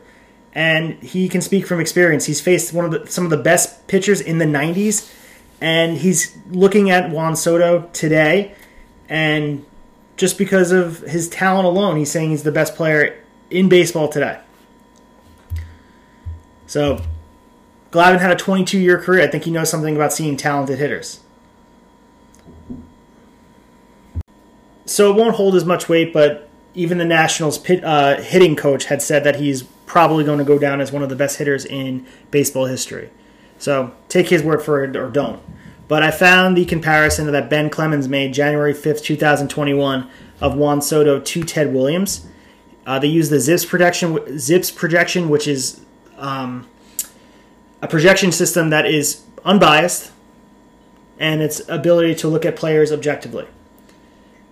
[0.54, 2.26] And he can speak from experience.
[2.26, 5.10] He's faced one of the, some of the best pitchers in the 90s
[5.60, 8.54] and he's looking at Juan Soto today,
[9.08, 9.64] and
[10.16, 14.40] just because of his talent alone, he's saying he's the best player in baseball today.
[16.66, 17.02] So,
[17.90, 19.22] Glavine had a 22 year career.
[19.22, 21.20] I think he knows something about seeing talented hitters.
[24.86, 28.86] So, it won't hold as much weight, but even the Nationals pit, uh, hitting coach
[28.86, 31.64] had said that he's probably going to go down as one of the best hitters
[31.64, 33.10] in baseball history.
[33.58, 35.42] So take his word for it or don't.
[35.86, 40.08] But I found the comparison that Ben Clemens made January 5th, 2021
[40.40, 42.26] of Juan Soto to Ted Williams.
[42.86, 45.80] Uh, they use the ZiPS projection, ZiPS projection, which is
[46.16, 46.66] um,
[47.80, 50.10] a projection system that is unbiased
[51.18, 53.46] and its ability to look at players objectively.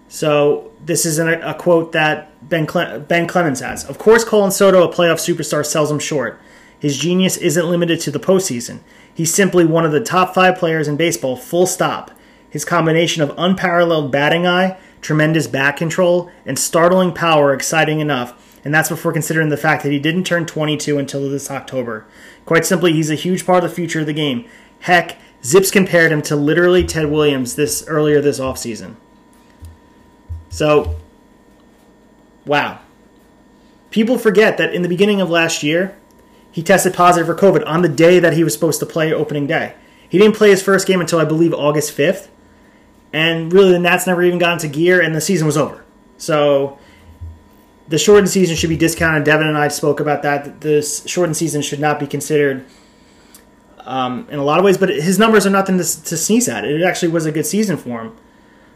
[0.09, 3.85] So this is an, a quote that Ben Cle- Ben Clemens has.
[3.85, 6.39] Of course, Colin Soto, a playoff superstar, sells him short.
[6.83, 8.81] His genius isn't limited to the postseason.
[9.15, 11.37] He's simply one of the top five players in baseball.
[11.37, 12.11] Full stop.
[12.51, 18.59] His combination of unparalleled batting eye, tremendous bat control, and startling power exciting enough.
[18.65, 22.05] And that's before considering the fact that he didn't turn 22 until this October.
[22.47, 24.45] Quite simply, he's a huge part of the future of the game.
[24.81, 28.97] Heck, Zips compared him to literally Ted Williams this earlier this offseason.
[30.51, 30.97] So,
[32.45, 32.81] wow.
[33.91, 35.97] People forget that in the beginning of last year,
[36.53, 39.47] he tested positive for COVID on the day that he was supposed to play opening
[39.47, 39.75] day.
[40.09, 42.29] He didn't play his first game until I believe August 5th.
[43.13, 45.85] And really, the Nats never even got into gear, and the season was over.
[46.19, 46.79] So,
[47.89, 49.25] the shortened season should be discounted.
[49.25, 50.61] Devin and I spoke about that.
[50.61, 52.65] This shortened season should not be considered
[53.81, 56.65] um, in a lot of ways, but his numbers are nothing to, to, sneeze at.
[56.65, 58.17] It actually was a good season for him.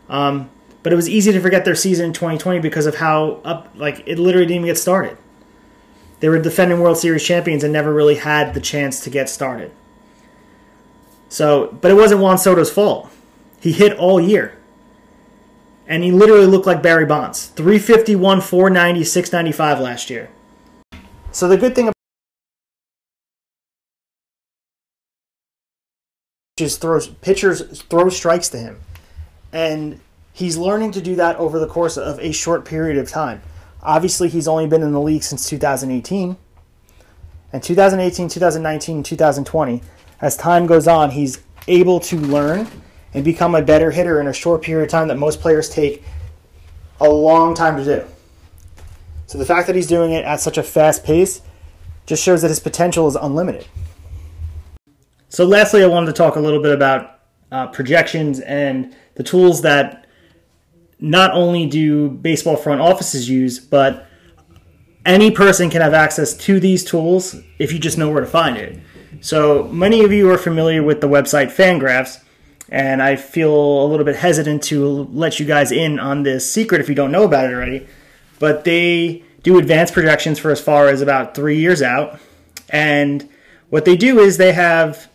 [0.09, 0.51] Um,
[0.83, 4.03] but it was easy to forget their season in 2020 because of how up, like,
[4.07, 5.17] it literally didn't even get started.
[6.21, 9.73] They were defending World Series champions and never really had the chance to get started.
[11.29, 13.11] So, but it wasn't Juan Soto's fault.
[13.61, 14.57] He hit all year.
[15.87, 17.47] And he literally looked like Barry Bonds.
[17.47, 20.31] 351, 490, 695 last year.
[21.31, 21.93] So the good thing about
[26.57, 28.81] is throws pitchers throw strikes to him.
[29.53, 30.01] And
[30.33, 33.43] he's learning to do that over the course of a short period of time.
[33.83, 36.37] Obviously, he's only been in the league since 2018.
[37.53, 39.83] And 2018, 2019, 2020,
[40.21, 42.69] as time goes on, he's able to learn
[43.15, 46.03] and become a better hitter in a short period of time that most players take
[47.01, 48.05] a long time to do.
[49.27, 51.41] So the fact that he's doing it at such a fast pace
[52.07, 53.67] just shows that his potential is unlimited.
[55.29, 57.19] So, lastly, I wanted to talk a little bit about
[57.51, 60.06] uh, projections and the tools that
[60.99, 64.07] not only do baseball front offices use, but
[65.05, 68.57] any person can have access to these tools if you just know where to find
[68.57, 68.81] it.
[69.21, 72.23] So, many of you are familiar with the website Fangraphs,
[72.69, 76.81] and I feel a little bit hesitant to let you guys in on this secret
[76.81, 77.87] if you don't know about it already.
[78.39, 82.19] But they do advanced projections for as far as about three years out.
[82.69, 83.29] And
[83.71, 85.09] what they do is they have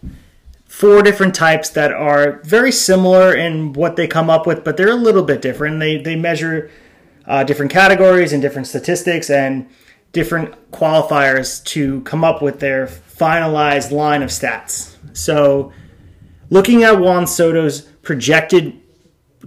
[0.71, 4.89] four different types that are very similar in what they come up with, but they're
[4.89, 5.81] a little bit different.
[5.81, 6.71] They, they measure
[7.25, 9.69] uh, different categories and different statistics and
[10.13, 14.95] different qualifiers to come up with their finalized line of stats.
[15.11, 15.73] So,
[16.49, 18.79] looking at Juan Soto's projected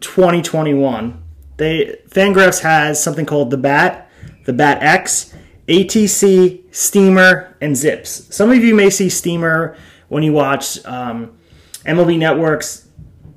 [0.01, 1.23] 2021,
[1.57, 4.11] they Fangraphs has something called the BAT,
[4.45, 5.35] the BAT X,
[5.69, 8.29] ATC, Steamer, and Zips.
[8.35, 9.75] Some of you may see Steamer
[10.09, 11.37] when you watch um,
[11.85, 12.89] MLB Network's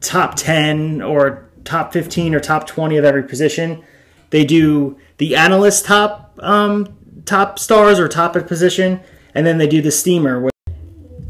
[0.01, 3.83] top 10 or top 15 or top 20 of every position.
[4.29, 8.99] They do the analyst top um, top stars or top position,
[9.33, 10.49] and then they do the steamer.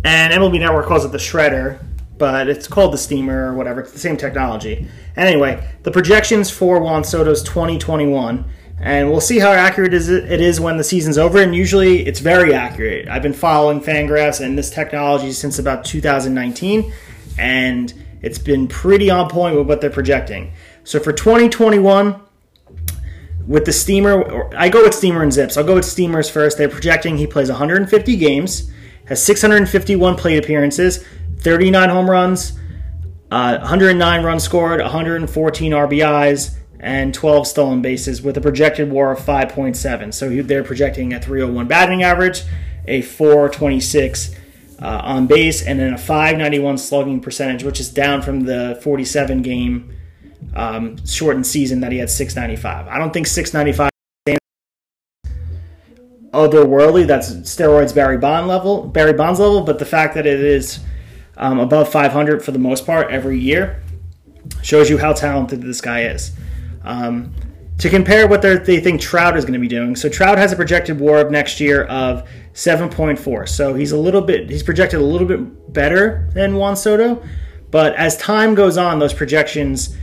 [0.04, 1.84] And MLB Network calls it the shredder,
[2.18, 3.82] but it's called the steamer or whatever.
[3.82, 4.88] It's the same technology.
[5.16, 8.46] Anyway, the projections for Juan Soto's 2021
[8.80, 11.42] and we'll see how accurate it is when the season's over.
[11.42, 13.08] And usually, it's very accurate.
[13.08, 16.94] I've been following Fangraphs and this technology since about 2019,
[17.40, 20.54] and it's been pretty on point with what they're projecting.
[20.84, 22.22] So for 2021,
[23.48, 25.58] with the Steamer, I go with Steamer and Zips.
[25.58, 26.58] I'll go with Steamers first.
[26.58, 28.70] They're projecting he plays 150 games,
[29.06, 31.04] has 651 plate appearances,
[31.40, 32.60] 39 home runs,
[33.32, 39.20] uh, 109 runs scored, 114 RBIs and 12 stolen bases with a projected WAR of
[39.20, 40.14] 5.7.
[40.14, 42.44] So they're projecting a 301 batting average,
[42.88, 44.36] a 426
[44.82, 49.42] uh, on base, and then a 591 slugging percentage, which is down from the 47
[49.42, 49.94] game
[50.56, 52.88] um, shortened season that he had 695.
[52.88, 53.90] I don't think 695
[56.32, 57.08] otherworldly.
[57.08, 60.80] That's steroids Barry Bond level, Barry Bonds level, but the fact that it is
[61.38, 63.82] um, above 500 for the most part every year
[64.62, 66.32] shows you how talented this guy is.
[66.84, 67.34] Um,
[67.80, 69.96] to compare what they think Trout is going to be doing.
[69.96, 73.48] So Trout has a projected WAR of next year of 7.4.
[73.48, 77.24] So he's a little bit he's projected a little bit better than Juan Soto,
[77.70, 79.96] but as time goes on, those projections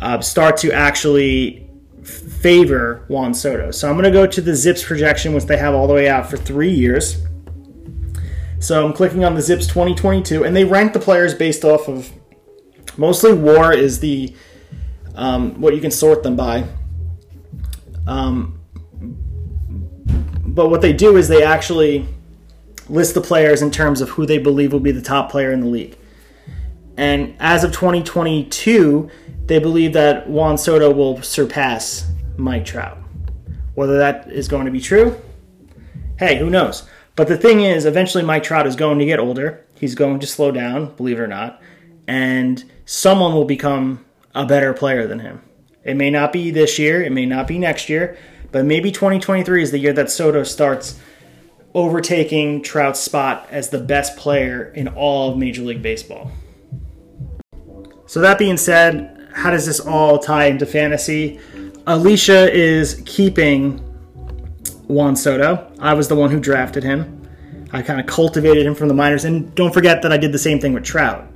[0.00, 1.66] uh, start to actually
[2.04, 3.70] favor Juan Soto.
[3.70, 6.08] So I'm going to go to the Zips projection, which they have all the way
[6.08, 7.22] out for three years.
[8.58, 12.12] So I'm clicking on the Zips 2022, and they rank the players based off of
[12.96, 14.34] mostly WAR is the
[15.16, 16.64] um, what you can sort them by.
[18.06, 18.60] Um,
[20.44, 22.06] but what they do is they actually
[22.88, 25.60] list the players in terms of who they believe will be the top player in
[25.60, 25.96] the league.
[26.96, 29.10] And as of 2022,
[29.46, 32.98] they believe that Juan Soto will surpass Mike Trout.
[33.74, 35.20] Whether that is going to be true,
[36.18, 36.88] hey, who knows?
[37.16, 39.66] But the thing is, eventually Mike Trout is going to get older.
[39.74, 41.60] He's going to slow down, believe it or not,
[42.06, 44.05] and someone will become
[44.36, 45.42] a better player than him.
[45.82, 48.16] It may not be this year, it may not be next year,
[48.52, 51.00] but maybe 2023 is the year that Soto starts
[51.74, 56.30] overtaking Trout's spot as the best player in all of Major League Baseball.
[58.06, 61.40] So, that being said, how does this all tie into fantasy?
[61.86, 63.78] Alicia is keeping
[64.86, 65.72] Juan Soto.
[65.80, 67.28] I was the one who drafted him.
[67.72, 69.24] I kind of cultivated him from the minors.
[69.24, 71.26] And don't forget that I did the same thing with Trout.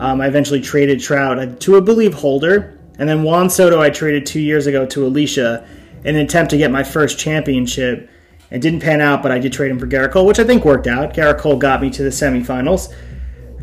[0.00, 2.78] Um, I eventually traded Trout to, I believe, Holder.
[2.98, 5.66] And then Juan Soto I traded two years ago to Alicia
[6.04, 8.08] in an attempt to get my first championship.
[8.50, 10.64] It didn't pan out, but I did trade him for Gerrit Cole, which I think
[10.64, 11.12] worked out.
[11.12, 12.94] Gerrit Cole got me to the semifinals.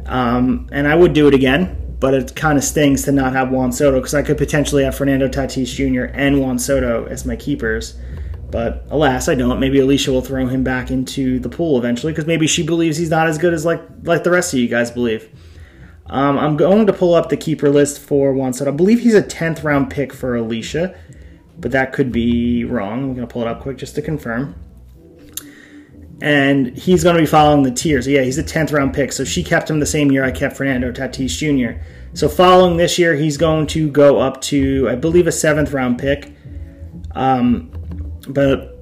[0.05, 3.49] Um, and I would do it again, but it kind of stings to not have
[3.49, 6.13] Juan Soto because I could potentially have Fernando Tatis Jr.
[6.15, 7.99] and Juan Soto as my keepers.
[8.51, 9.59] But alas, I don't.
[9.59, 13.09] Maybe Alicia will throw him back into the pool eventually because maybe she believes he's
[13.09, 15.29] not as good as like like the rest of you guys believe.
[16.09, 18.71] Um, I'm going to pull up the keeper list for Juan Soto.
[18.71, 20.97] I believe he's a 10th round pick for Alicia,
[21.57, 23.03] but that could be wrong.
[23.03, 24.55] I'm going to pull it up quick just to confirm.
[26.21, 28.07] And he's going to be following the tiers.
[28.07, 29.11] Yeah, he's a 10th round pick.
[29.11, 31.81] So she kept him the same year I kept Fernando Tatis Jr.
[32.13, 35.99] So following this year, he's going to go up to, I believe, a 7th round
[35.99, 36.33] pick.
[37.11, 37.71] Um,
[38.29, 38.77] but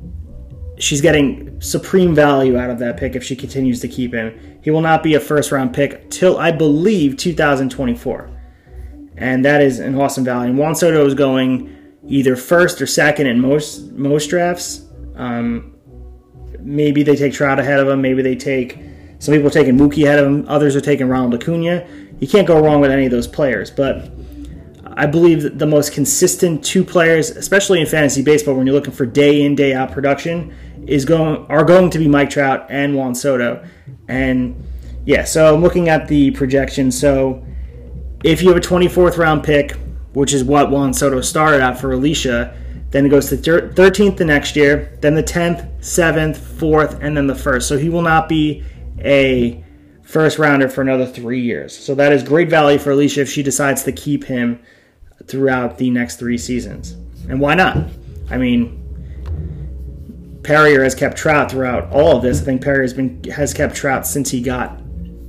[0.78, 4.55] she's getting supreme value out of that pick if she continues to keep him.
[4.66, 8.32] He will not be a first round pick till I believe 2024.
[9.16, 10.50] And that is an awesome value.
[10.50, 11.72] And Juan Soto is going
[12.08, 14.90] either first or second in most most drafts.
[15.18, 15.76] Um,
[16.60, 18.02] maybe they take Trout ahead of him.
[18.02, 18.80] Maybe they take
[19.20, 20.46] some people are taking Mookie ahead of him.
[20.48, 21.88] Others are taking Ronald Acuna.
[22.20, 23.70] You can't go wrong with any of those players.
[23.70, 24.10] But
[24.98, 28.94] I believe that the most consistent two players, especially in fantasy baseball, when you're looking
[28.96, 30.56] for day in day out production,
[30.88, 33.66] is going are going to be Mike Trout and Juan Soto.
[34.08, 34.64] And
[35.06, 36.92] yeah, so I'm looking at the projection.
[36.92, 37.46] So
[38.24, 39.72] if you have a 24th round pick,
[40.14, 42.56] which is what Juan Soto started at for Alicia,
[42.92, 47.28] then it goes to 13th the next year, then the 10th, 7th, 4th, and then
[47.28, 47.68] the first.
[47.68, 48.64] So he will not be
[49.00, 49.64] a
[50.04, 51.78] first rounder for another three years.
[51.78, 54.60] So that is great value for Alicia if she decides to keep him
[55.26, 56.94] throughout the next three seasons.
[57.28, 57.78] And why not?
[58.30, 58.85] I mean,
[60.46, 62.40] Perrier has kept Trout throughout all of this.
[62.40, 64.80] I think Perrier has been has kept Trout since he got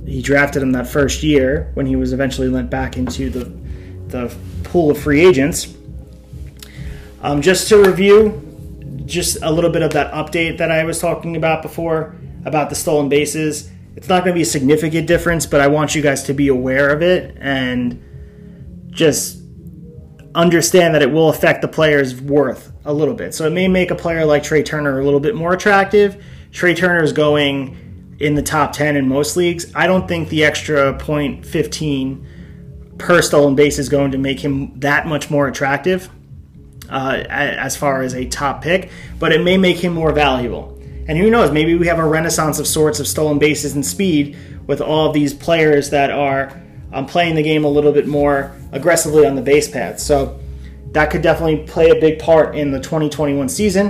[0.05, 3.45] he drafted him that first year when he was eventually lent back into the
[4.09, 5.73] the pool of free agents.
[7.21, 11.35] Um, just to review, just a little bit of that update that I was talking
[11.35, 13.71] about before about the stolen bases.
[13.95, 16.49] It's not going to be a significant difference, but I want you guys to be
[16.49, 18.03] aware of it and
[18.91, 19.41] just
[20.35, 23.35] understand that it will affect the player's worth a little bit.
[23.35, 26.23] So it may make a player like Trea Turner a little bit more attractive.
[26.51, 29.71] Trea Turner is going in the top 10 in most leagues.
[29.75, 32.25] I don't think the extra point 15
[32.97, 36.09] per stolen base is going to make him that much more attractive
[36.89, 40.73] uh, as far as a top pick, but it may make him more valuable.
[41.07, 44.37] And who knows, maybe we have a renaissance of sorts of stolen bases and speed
[44.65, 46.59] with all these players that are
[46.93, 50.03] um, playing the game a little bit more aggressively on the base paths.
[50.03, 50.39] So
[50.91, 53.89] that could definitely play a big part in the 2021 season.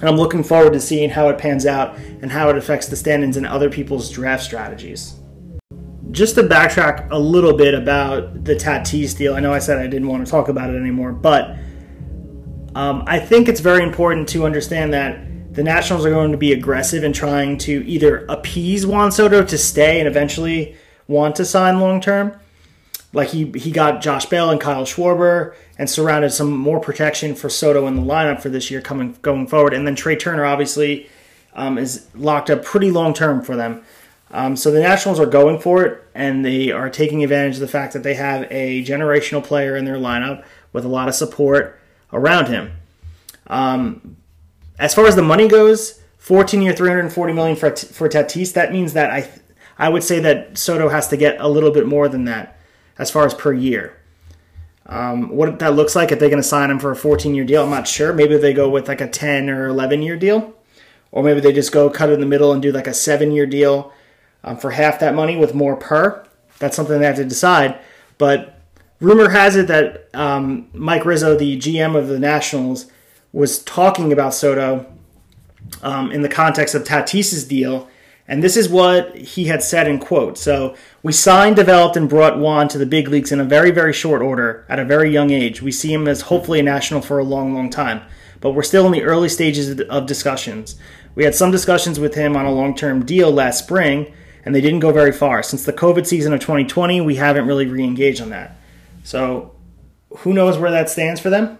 [0.00, 2.96] And I'm looking forward to seeing how it pans out and how it affects the
[2.96, 5.16] standings and other people's draft strategies.
[6.10, 9.86] Just to backtrack a little bit about the Tatis deal, I know I said I
[9.86, 11.56] didn't want to talk about it anymore, but
[12.74, 16.52] um, I think it's very important to understand that the Nationals are going to be
[16.52, 20.76] aggressive in trying to either appease Juan Soto to stay and eventually
[21.08, 22.38] want to sign long term.
[23.18, 27.50] Like he he got Josh Bell and Kyle Schwarber and surrounded some more protection for
[27.50, 29.74] Soto in the lineup for this year coming going forward.
[29.74, 31.10] And then Trea Turner obviously
[31.52, 33.82] um, is locked up pretty long term for them.
[34.30, 37.66] Um, so the Nationals are going for it, and they are taking advantage of the
[37.66, 41.80] fact that they have a generational player in their lineup with a lot of support
[42.12, 42.70] around him.
[43.48, 44.16] Um,
[44.78, 48.52] as far as the money goes, 14 year, 340 million for for Tatis.
[48.52, 49.28] That means that I
[49.76, 52.54] I would say that Soto has to get a little bit more than that
[52.98, 53.96] as far as per year.
[54.86, 57.44] Um, what that looks like if they're going to sign him for a 14 year
[57.44, 58.12] deal, I'm not sure.
[58.12, 60.54] Maybe they go with like a 10 or 11 year deal,
[61.12, 63.46] or maybe they just go cut in the middle and do like a seven year
[63.46, 63.92] deal
[64.44, 66.24] um, for half that money with more per.
[66.58, 67.78] That's something they have to decide.
[68.16, 68.58] But
[69.00, 72.90] rumor has it that um, Mike Rizzo, the GM of the Nationals,
[73.32, 74.86] was talking about Soto
[75.82, 77.88] um, in the context of Tatis's deal
[78.30, 80.36] And this is what he had said in quote.
[80.36, 83.94] So we signed, developed, and brought Juan to the big leagues in a very, very
[83.94, 85.62] short order at a very young age.
[85.62, 88.02] We see him as hopefully a national for a long, long time.
[88.40, 90.76] But we're still in the early stages of discussions.
[91.14, 94.12] We had some discussions with him on a long term deal last spring,
[94.44, 95.42] and they didn't go very far.
[95.42, 98.58] Since the COVID season of 2020, we haven't really re engaged on that.
[99.04, 99.54] So
[100.18, 101.58] who knows where that stands for them?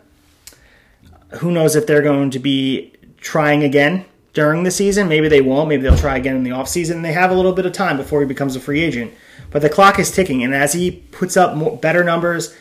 [1.38, 4.04] Who knows if they're going to be trying again
[4.39, 5.09] during the season.
[5.09, 5.68] Maybe they won't.
[5.68, 7.03] Maybe they'll try again in the offseason.
[7.03, 9.12] They have a little bit of time before he becomes a free agent.
[9.51, 12.55] But the clock is ticking, and as he puts up more, better numbers,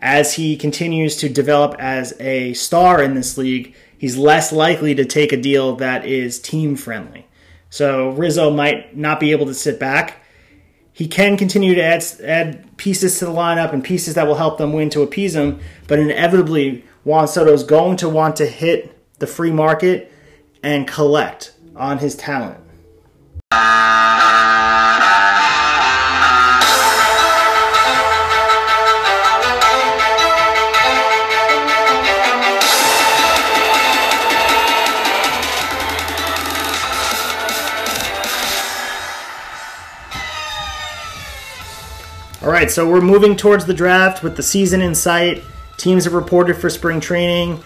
[0.00, 5.04] as he continues to develop as a star in this league, he's less likely to
[5.04, 7.26] take a deal that is team friendly.
[7.68, 10.24] So Rizzo might not be able to sit back.
[10.92, 14.58] He can continue to add, add pieces to the lineup and pieces that will help
[14.58, 15.58] them win to appease him,
[15.88, 20.12] but inevitably Juan Soto is going to want to hit the free market
[20.64, 22.58] and collect on his talent.
[42.42, 45.44] All right, so we're moving towards the draft with the season in sight.
[45.76, 47.62] Teams have reported for spring training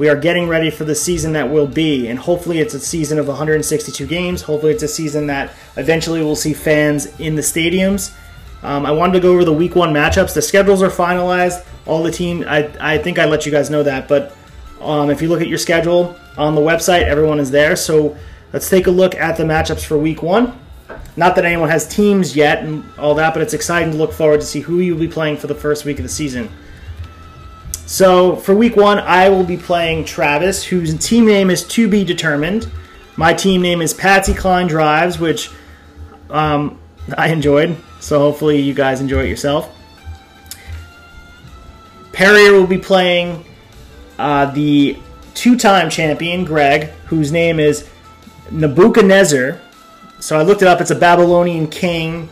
[0.00, 2.08] we are getting ready for the season that will be.
[2.08, 4.40] And hopefully, it's a season of 162 games.
[4.40, 8.14] Hopefully, it's a season that eventually we'll see fans in the stadiums.
[8.62, 10.32] Um, I wanted to go over the week one matchups.
[10.32, 11.66] The schedules are finalized.
[11.84, 14.08] All the team, I, I think I let you guys know that.
[14.08, 14.34] But
[14.80, 17.76] um, if you look at your schedule on the website, everyone is there.
[17.76, 18.16] So
[18.54, 20.58] let's take a look at the matchups for week one.
[21.18, 24.40] Not that anyone has teams yet and all that, but it's exciting to look forward
[24.40, 26.48] to see who you'll be playing for the first week of the season.
[27.90, 32.04] So for week one, I will be playing Travis, whose team name is to be
[32.04, 32.70] determined.
[33.16, 35.50] My team name is Patsy Klein Drives, which
[36.30, 36.78] um,
[37.18, 37.76] I enjoyed.
[37.98, 39.76] So hopefully you guys enjoy it yourself.
[42.12, 43.44] Perrier will be playing
[44.20, 44.96] uh, the
[45.34, 47.90] two-time champion Greg, whose name is
[48.52, 49.60] Nebuchadnezzar.
[50.20, 50.80] So I looked it up.
[50.80, 52.28] It's a Babylonian king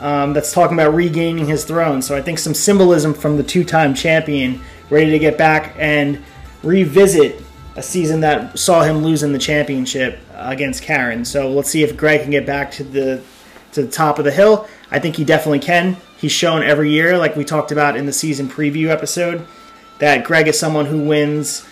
[0.00, 2.02] um, that's talking about regaining his throne.
[2.02, 6.22] So I think some symbolism from the two-time champion ready to get back and
[6.62, 7.42] revisit
[7.76, 11.24] a season that saw him losing the championship against Karen.
[11.24, 13.22] So let's see if Greg can get back to the
[13.72, 14.66] to the top of the hill.
[14.90, 15.96] I think he definitely can.
[16.16, 19.46] He's shown every year, like we talked about in the season preview episode,
[19.98, 21.66] that Greg is someone who wins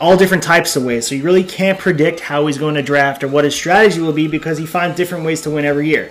[0.00, 1.06] all different types of ways.
[1.06, 4.12] So you really can't predict how he's going to draft or what his strategy will
[4.12, 6.10] be because he finds different ways to win every year.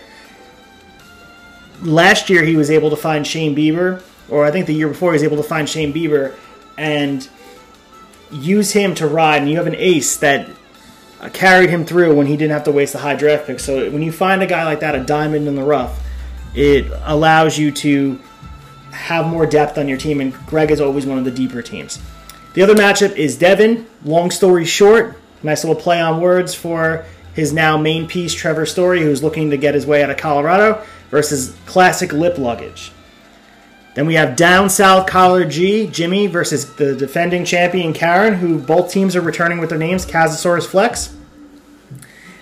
[1.81, 5.11] Last year he was able to find Shane Bieber or I think the year before,
[5.11, 6.35] he was able to find Shane Bieber
[6.77, 7.27] and
[8.31, 9.41] use him to ride.
[9.41, 10.49] And you have an ace that
[11.33, 13.59] carried him through when he didn't have to waste a high draft pick.
[13.59, 16.03] So when you find a guy like that, a diamond in the rough,
[16.53, 18.19] it allows you to
[18.91, 20.21] have more depth on your team.
[20.21, 21.99] And Greg is always one of the deeper teams.
[22.53, 23.87] The other matchup is Devin.
[24.03, 29.01] Long story short, nice little play on words for his now main piece, Trevor Story,
[29.01, 32.91] who's looking to get his way out of Colorado, versus Classic Lip Luggage.
[33.97, 38.91] Then we have down south collar G, Jimmy versus the defending champion Karen, who both
[38.91, 41.15] teams are returning with their names, Kazasaurus Flex.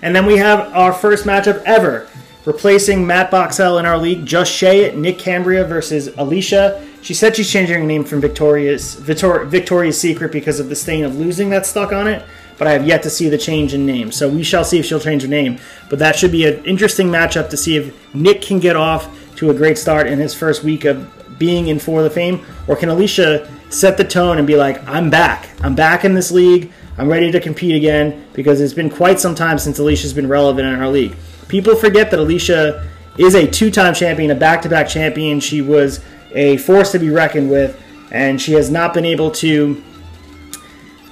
[0.02, 2.10] And then we have our first matchup ever,
[2.44, 6.86] replacing Matt Boxell in our league, Just Shay Nick Cambria versus Alicia.
[7.02, 11.06] She said she's changing her name from Victoria's Victor, Victoria's Secret because of the stain
[11.06, 12.26] of losing that stuck on it,
[12.58, 14.12] but I have yet to see the change in name.
[14.12, 15.60] So we shall see if she'll change her name.
[15.90, 19.52] But that should be an interesting matchup to see if Nick can get off to
[19.52, 22.46] a great start in his first week of being in For the Fame?
[22.68, 25.50] Or can Alicia set the tone and be like, I'm back.
[25.62, 26.72] I'm back in this league.
[26.98, 30.68] I'm ready to compete again because it's been quite some time since Alicia's been relevant
[30.68, 31.16] in our league.
[31.48, 35.40] People forget that Alicia is a two time champion, a back to back champion.
[35.40, 37.82] She was a force to be reckoned with,
[38.12, 39.82] and she has not been able to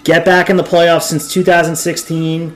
[0.03, 2.55] get back in the playoffs since 2016.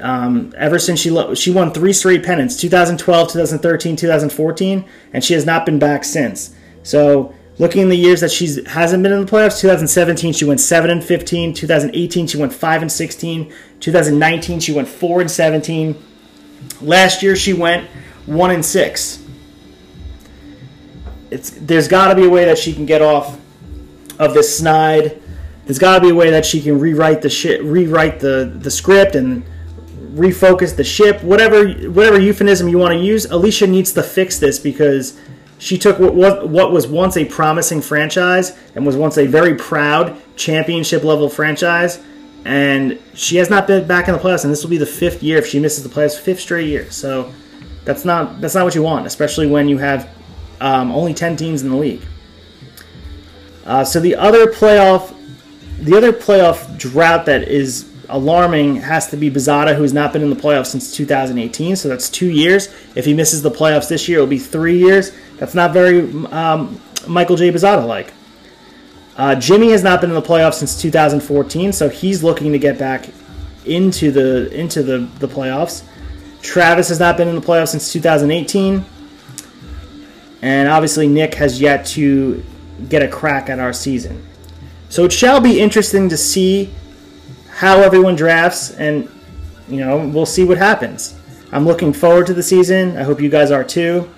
[0.00, 5.34] Um, ever since she lo- she won three straight pennants 2012 2013 2014 and she
[5.34, 6.52] has not been back since
[6.84, 10.60] so looking in the years that she hasn't been in the playoffs, 2017 she went
[10.60, 16.02] 7 and 15, 2018 she went 5 and 16, 2019 she went 4 and 17.
[16.80, 17.88] Last year she went
[18.26, 19.22] 1 and 6.
[21.30, 23.40] It's there's got to be a way that she can get off
[24.18, 25.20] of this snide.
[25.64, 28.70] There's got to be a way that she can rewrite the shit, rewrite the the
[28.70, 29.44] script and
[30.14, 31.22] refocus the ship.
[31.22, 35.18] Whatever whatever euphemism you want to use, Alicia needs to fix this because
[35.58, 40.20] she took what, what, was once a promising franchise and was once a very proud
[40.36, 42.02] championship level franchise
[42.44, 45.22] and she has not been back in the playoffs, and this will be the fifth
[45.22, 46.90] year if she misses the playoffs, fifth straight year.
[46.90, 47.32] So
[47.84, 50.10] that's not that's not what you want, especially when you have
[50.60, 52.02] um, only ten teams in the league.
[53.64, 55.14] Uh, so the other playoff,
[55.78, 60.22] the other playoff drought that is alarming has to be Bazada, who has not been
[60.22, 61.76] in the playoffs since 2018.
[61.76, 62.68] So that's two years.
[62.94, 65.12] If he misses the playoffs this year, it'll be three years.
[65.36, 67.50] That's not very um, Michael J.
[67.50, 68.12] Bazada like.
[69.16, 72.78] Uh, Jimmy has not been in the playoffs since 2014, so he's looking to get
[72.78, 73.08] back
[73.64, 75.84] into the into the, the playoffs.
[76.42, 78.84] Travis has not been in the playoffs since 2018,
[80.42, 82.44] and obviously Nick has yet to
[82.88, 84.26] get a crack at our season.
[84.88, 86.72] So it shall be interesting to see
[87.54, 89.08] how everyone drafts, and
[89.68, 91.18] you know we'll see what happens.
[91.52, 92.96] I'm looking forward to the season.
[92.96, 94.10] I hope you guys are too.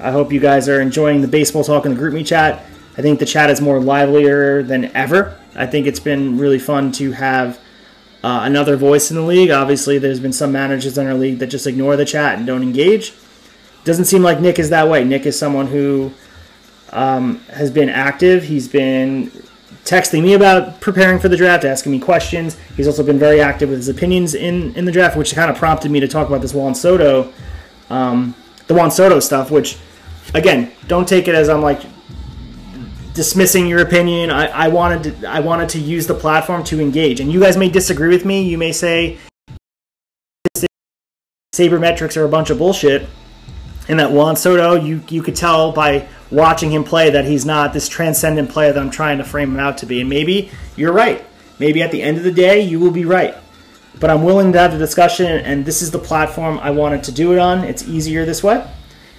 [0.00, 2.64] I hope you guys are enjoying the baseball talk in the GroupMe chat.
[2.96, 5.38] I think the chat is more livelier than ever.
[5.54, 7.60] I think it's been really fun to have
[8.24, 9.50] uh, another voice in the league.
[9.50, 12.62] Obviously, there's been some managers in our league that just ignore the chat and don't
[12.62, 13.12] engage.
[13.84, 15.04] Doesn't seem like Nick is that way.
[15.04, 16.12] Nick is someone who
[16.90, 18.44] um, has been active.
[18.44, 19.30] He's been
[19.88, 22.58] texting me about preparing for the draft, asking me questions.
[22.76, 25.56] He's also been very active with his opinions in, in the draft, which kind of
[25.56, 27.32] prompted me to talk about this Juan Soto,
[27.88, 28.34] um,
[28.66, 29.50] the Juan Soto stuff.
[29.50, 29.78] Which,
[30.34, 31.80] again, don't take it as I'm like
[33.14, 34.30] dismissing your opinion.
[34.30, 37.56] I, I wanted to, I wanted to use the platform to engage, and you guys
[37.56, 38.42] may disagree with me.
[38.42, 39.18] You may say
[41.54, 43.08] sabermetrics are a bunch of bullshit,
[43.88, 47.72] and that Juan Soto, you you could tell by watching him play that he's not
[47.72, 50.00] this transcendent player that I'm trying to frame him out to be.
[50.00, 51.24] And maybe you're right.
[51.58, 53.34] Maybe at the end of the day, you will be right.
[53.98, 57.12] But I'm willing to have the discussion, and this is the platform I wanted to
[57.12, 57.64] do it on.
[57.64, 58.64] It's easier this way.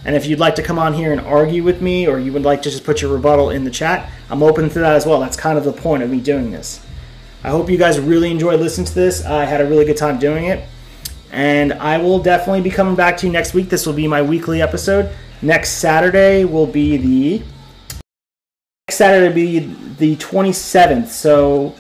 [0.05, 2.43] And if you'd like to come on here and argue with me, or you would
[2.43, 5.19] like to just put your rebuttal in the chat, I'm open to that as well.
[5.19, 6.85] That's kind of the point of me doing this.
[7.43, 9.25] I hope you guys really enjoyed listening to this.
[9.25, 10.65] I had a really good time doing it.
[11.31, 13.69] And I will definitely be coming back to you next week.
[13.69, 15.13] This will be my weekly episode.
[15.41, 17.43] Next Saturday will be the
[18.87, 19.59] next Saturday will be
[19.97, 21.07] the 27th.
[21.07, 21.75] So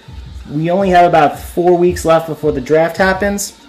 [0.49, 3.59] we only have about four weeks left before the draft happens.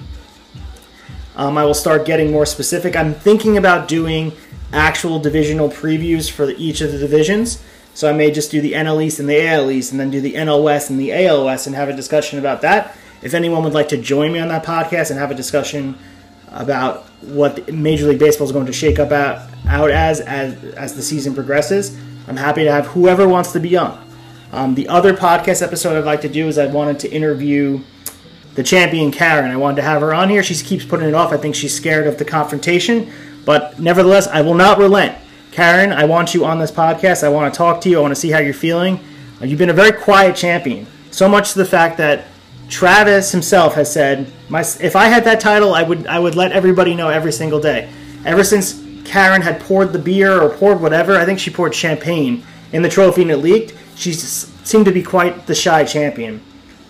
[1.34, 2.95] Um, I will start getting more specific.
[2.95, 4.32] I'm thinking about doing
[4.72, 7.62] actual divisional previews for each of the divisions.
[7.95, 10.20] So I may just do the NL East and the AL East, and then do
[10.20, 12.97] the NL West and the AL West, and have a discussion about that.
[13.22, 15.99] If anyone would like to join me on that podcast and have a discussion
[16.53, 20.95] about what Major League Baseball is going to shake up out, out as, as as
[20.95, 21.97] the season progresses,
[22.27, 24.07] I'm happy to have whoever wants to be on.
[24.53, 27.81] Um, the other podcast episode I'd like to do is I wanted to interview
[28.55, 29.51] the champion Karen.
[29.51, 30.43] I wanted to have her on here.
[30.43, 31.33] She keeps putting it off.
[31.33, 33.13] I think she's scared of the confrontation,
[33.45, 35.17] but nevertheless, I will not relent.
[35.53, 37.23] Karen, I want you on this podcast.
[37.23, 37.99] I want to talk to you.
[37.99, 39.01] I want to see how you're feeling.
[39.41, 42.25] You've been a very quiet champion, so much to the fact that
[42.71, 46.53] Travis himself has said, "My if I had that title, I would I would let
[46.53, 47.89] everybody know every single day."
[48.25, 52.45] Ever since Karen had poured the beer or poured whatever, I think she poured champagne
[52.73, 53.75] in the trophy and it leaked.
[53.97, 56.41] She seemed to be quite the shy champion.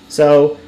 [0.09, 0.59] So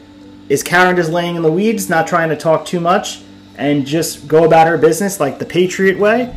[0.48, 3.20] is Karen just laying in the weeds, not trying to talk too much,
[3.56, 6.34] and just go about her business like the Patriot way?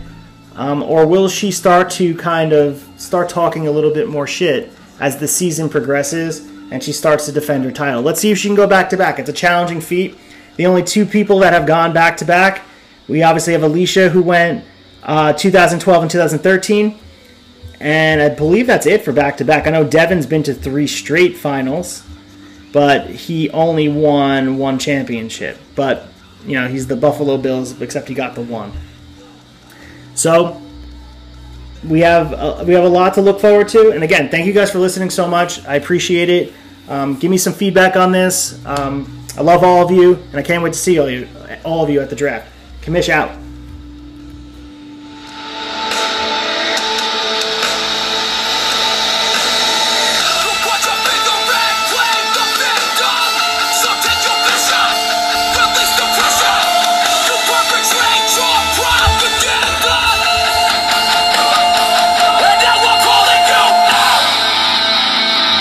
[0.56, 4.72] Um, or will she start to kind of start talking a little bit more shit
[5.00, 8.02] as the season progresses and she starts to defend her title?
[8.02, 9.20] Let's see if she can go back to back.
[9.20, 10.18] It's a challenging feat.
[10.58, 12.64] The only two people that have gone back to back,
[13.08, 14.64] we obviously have Alicia who went
[15.04, 17.00] uh, 2012 and 2013.
[17.80, 19.68] And I believe that's it for back to back.
[19.68, 22.04] I know Devin's been to three straight finals
[22.76, 25.58] but he only won one championship.
[25.76, 26.10] But
[26.46, 28.74] you know he's the Buffalo Bills, except he got the one.
[30.14, 30.62] So
[31.88, 33.92] we have a, we have a lot to look forward to.
[33.92, 35.66] And again, thank you guys for listening so much.
[35.66, 36.54] I appreciate it.
[36.88, 38.64] Um, give me some feedback on this.
[38.66, 41.28] Um, I love all of you, and I can't wait to see all you
[41.64, 42.48] all of you at the draft.
[42.82, 43.45] Commish out.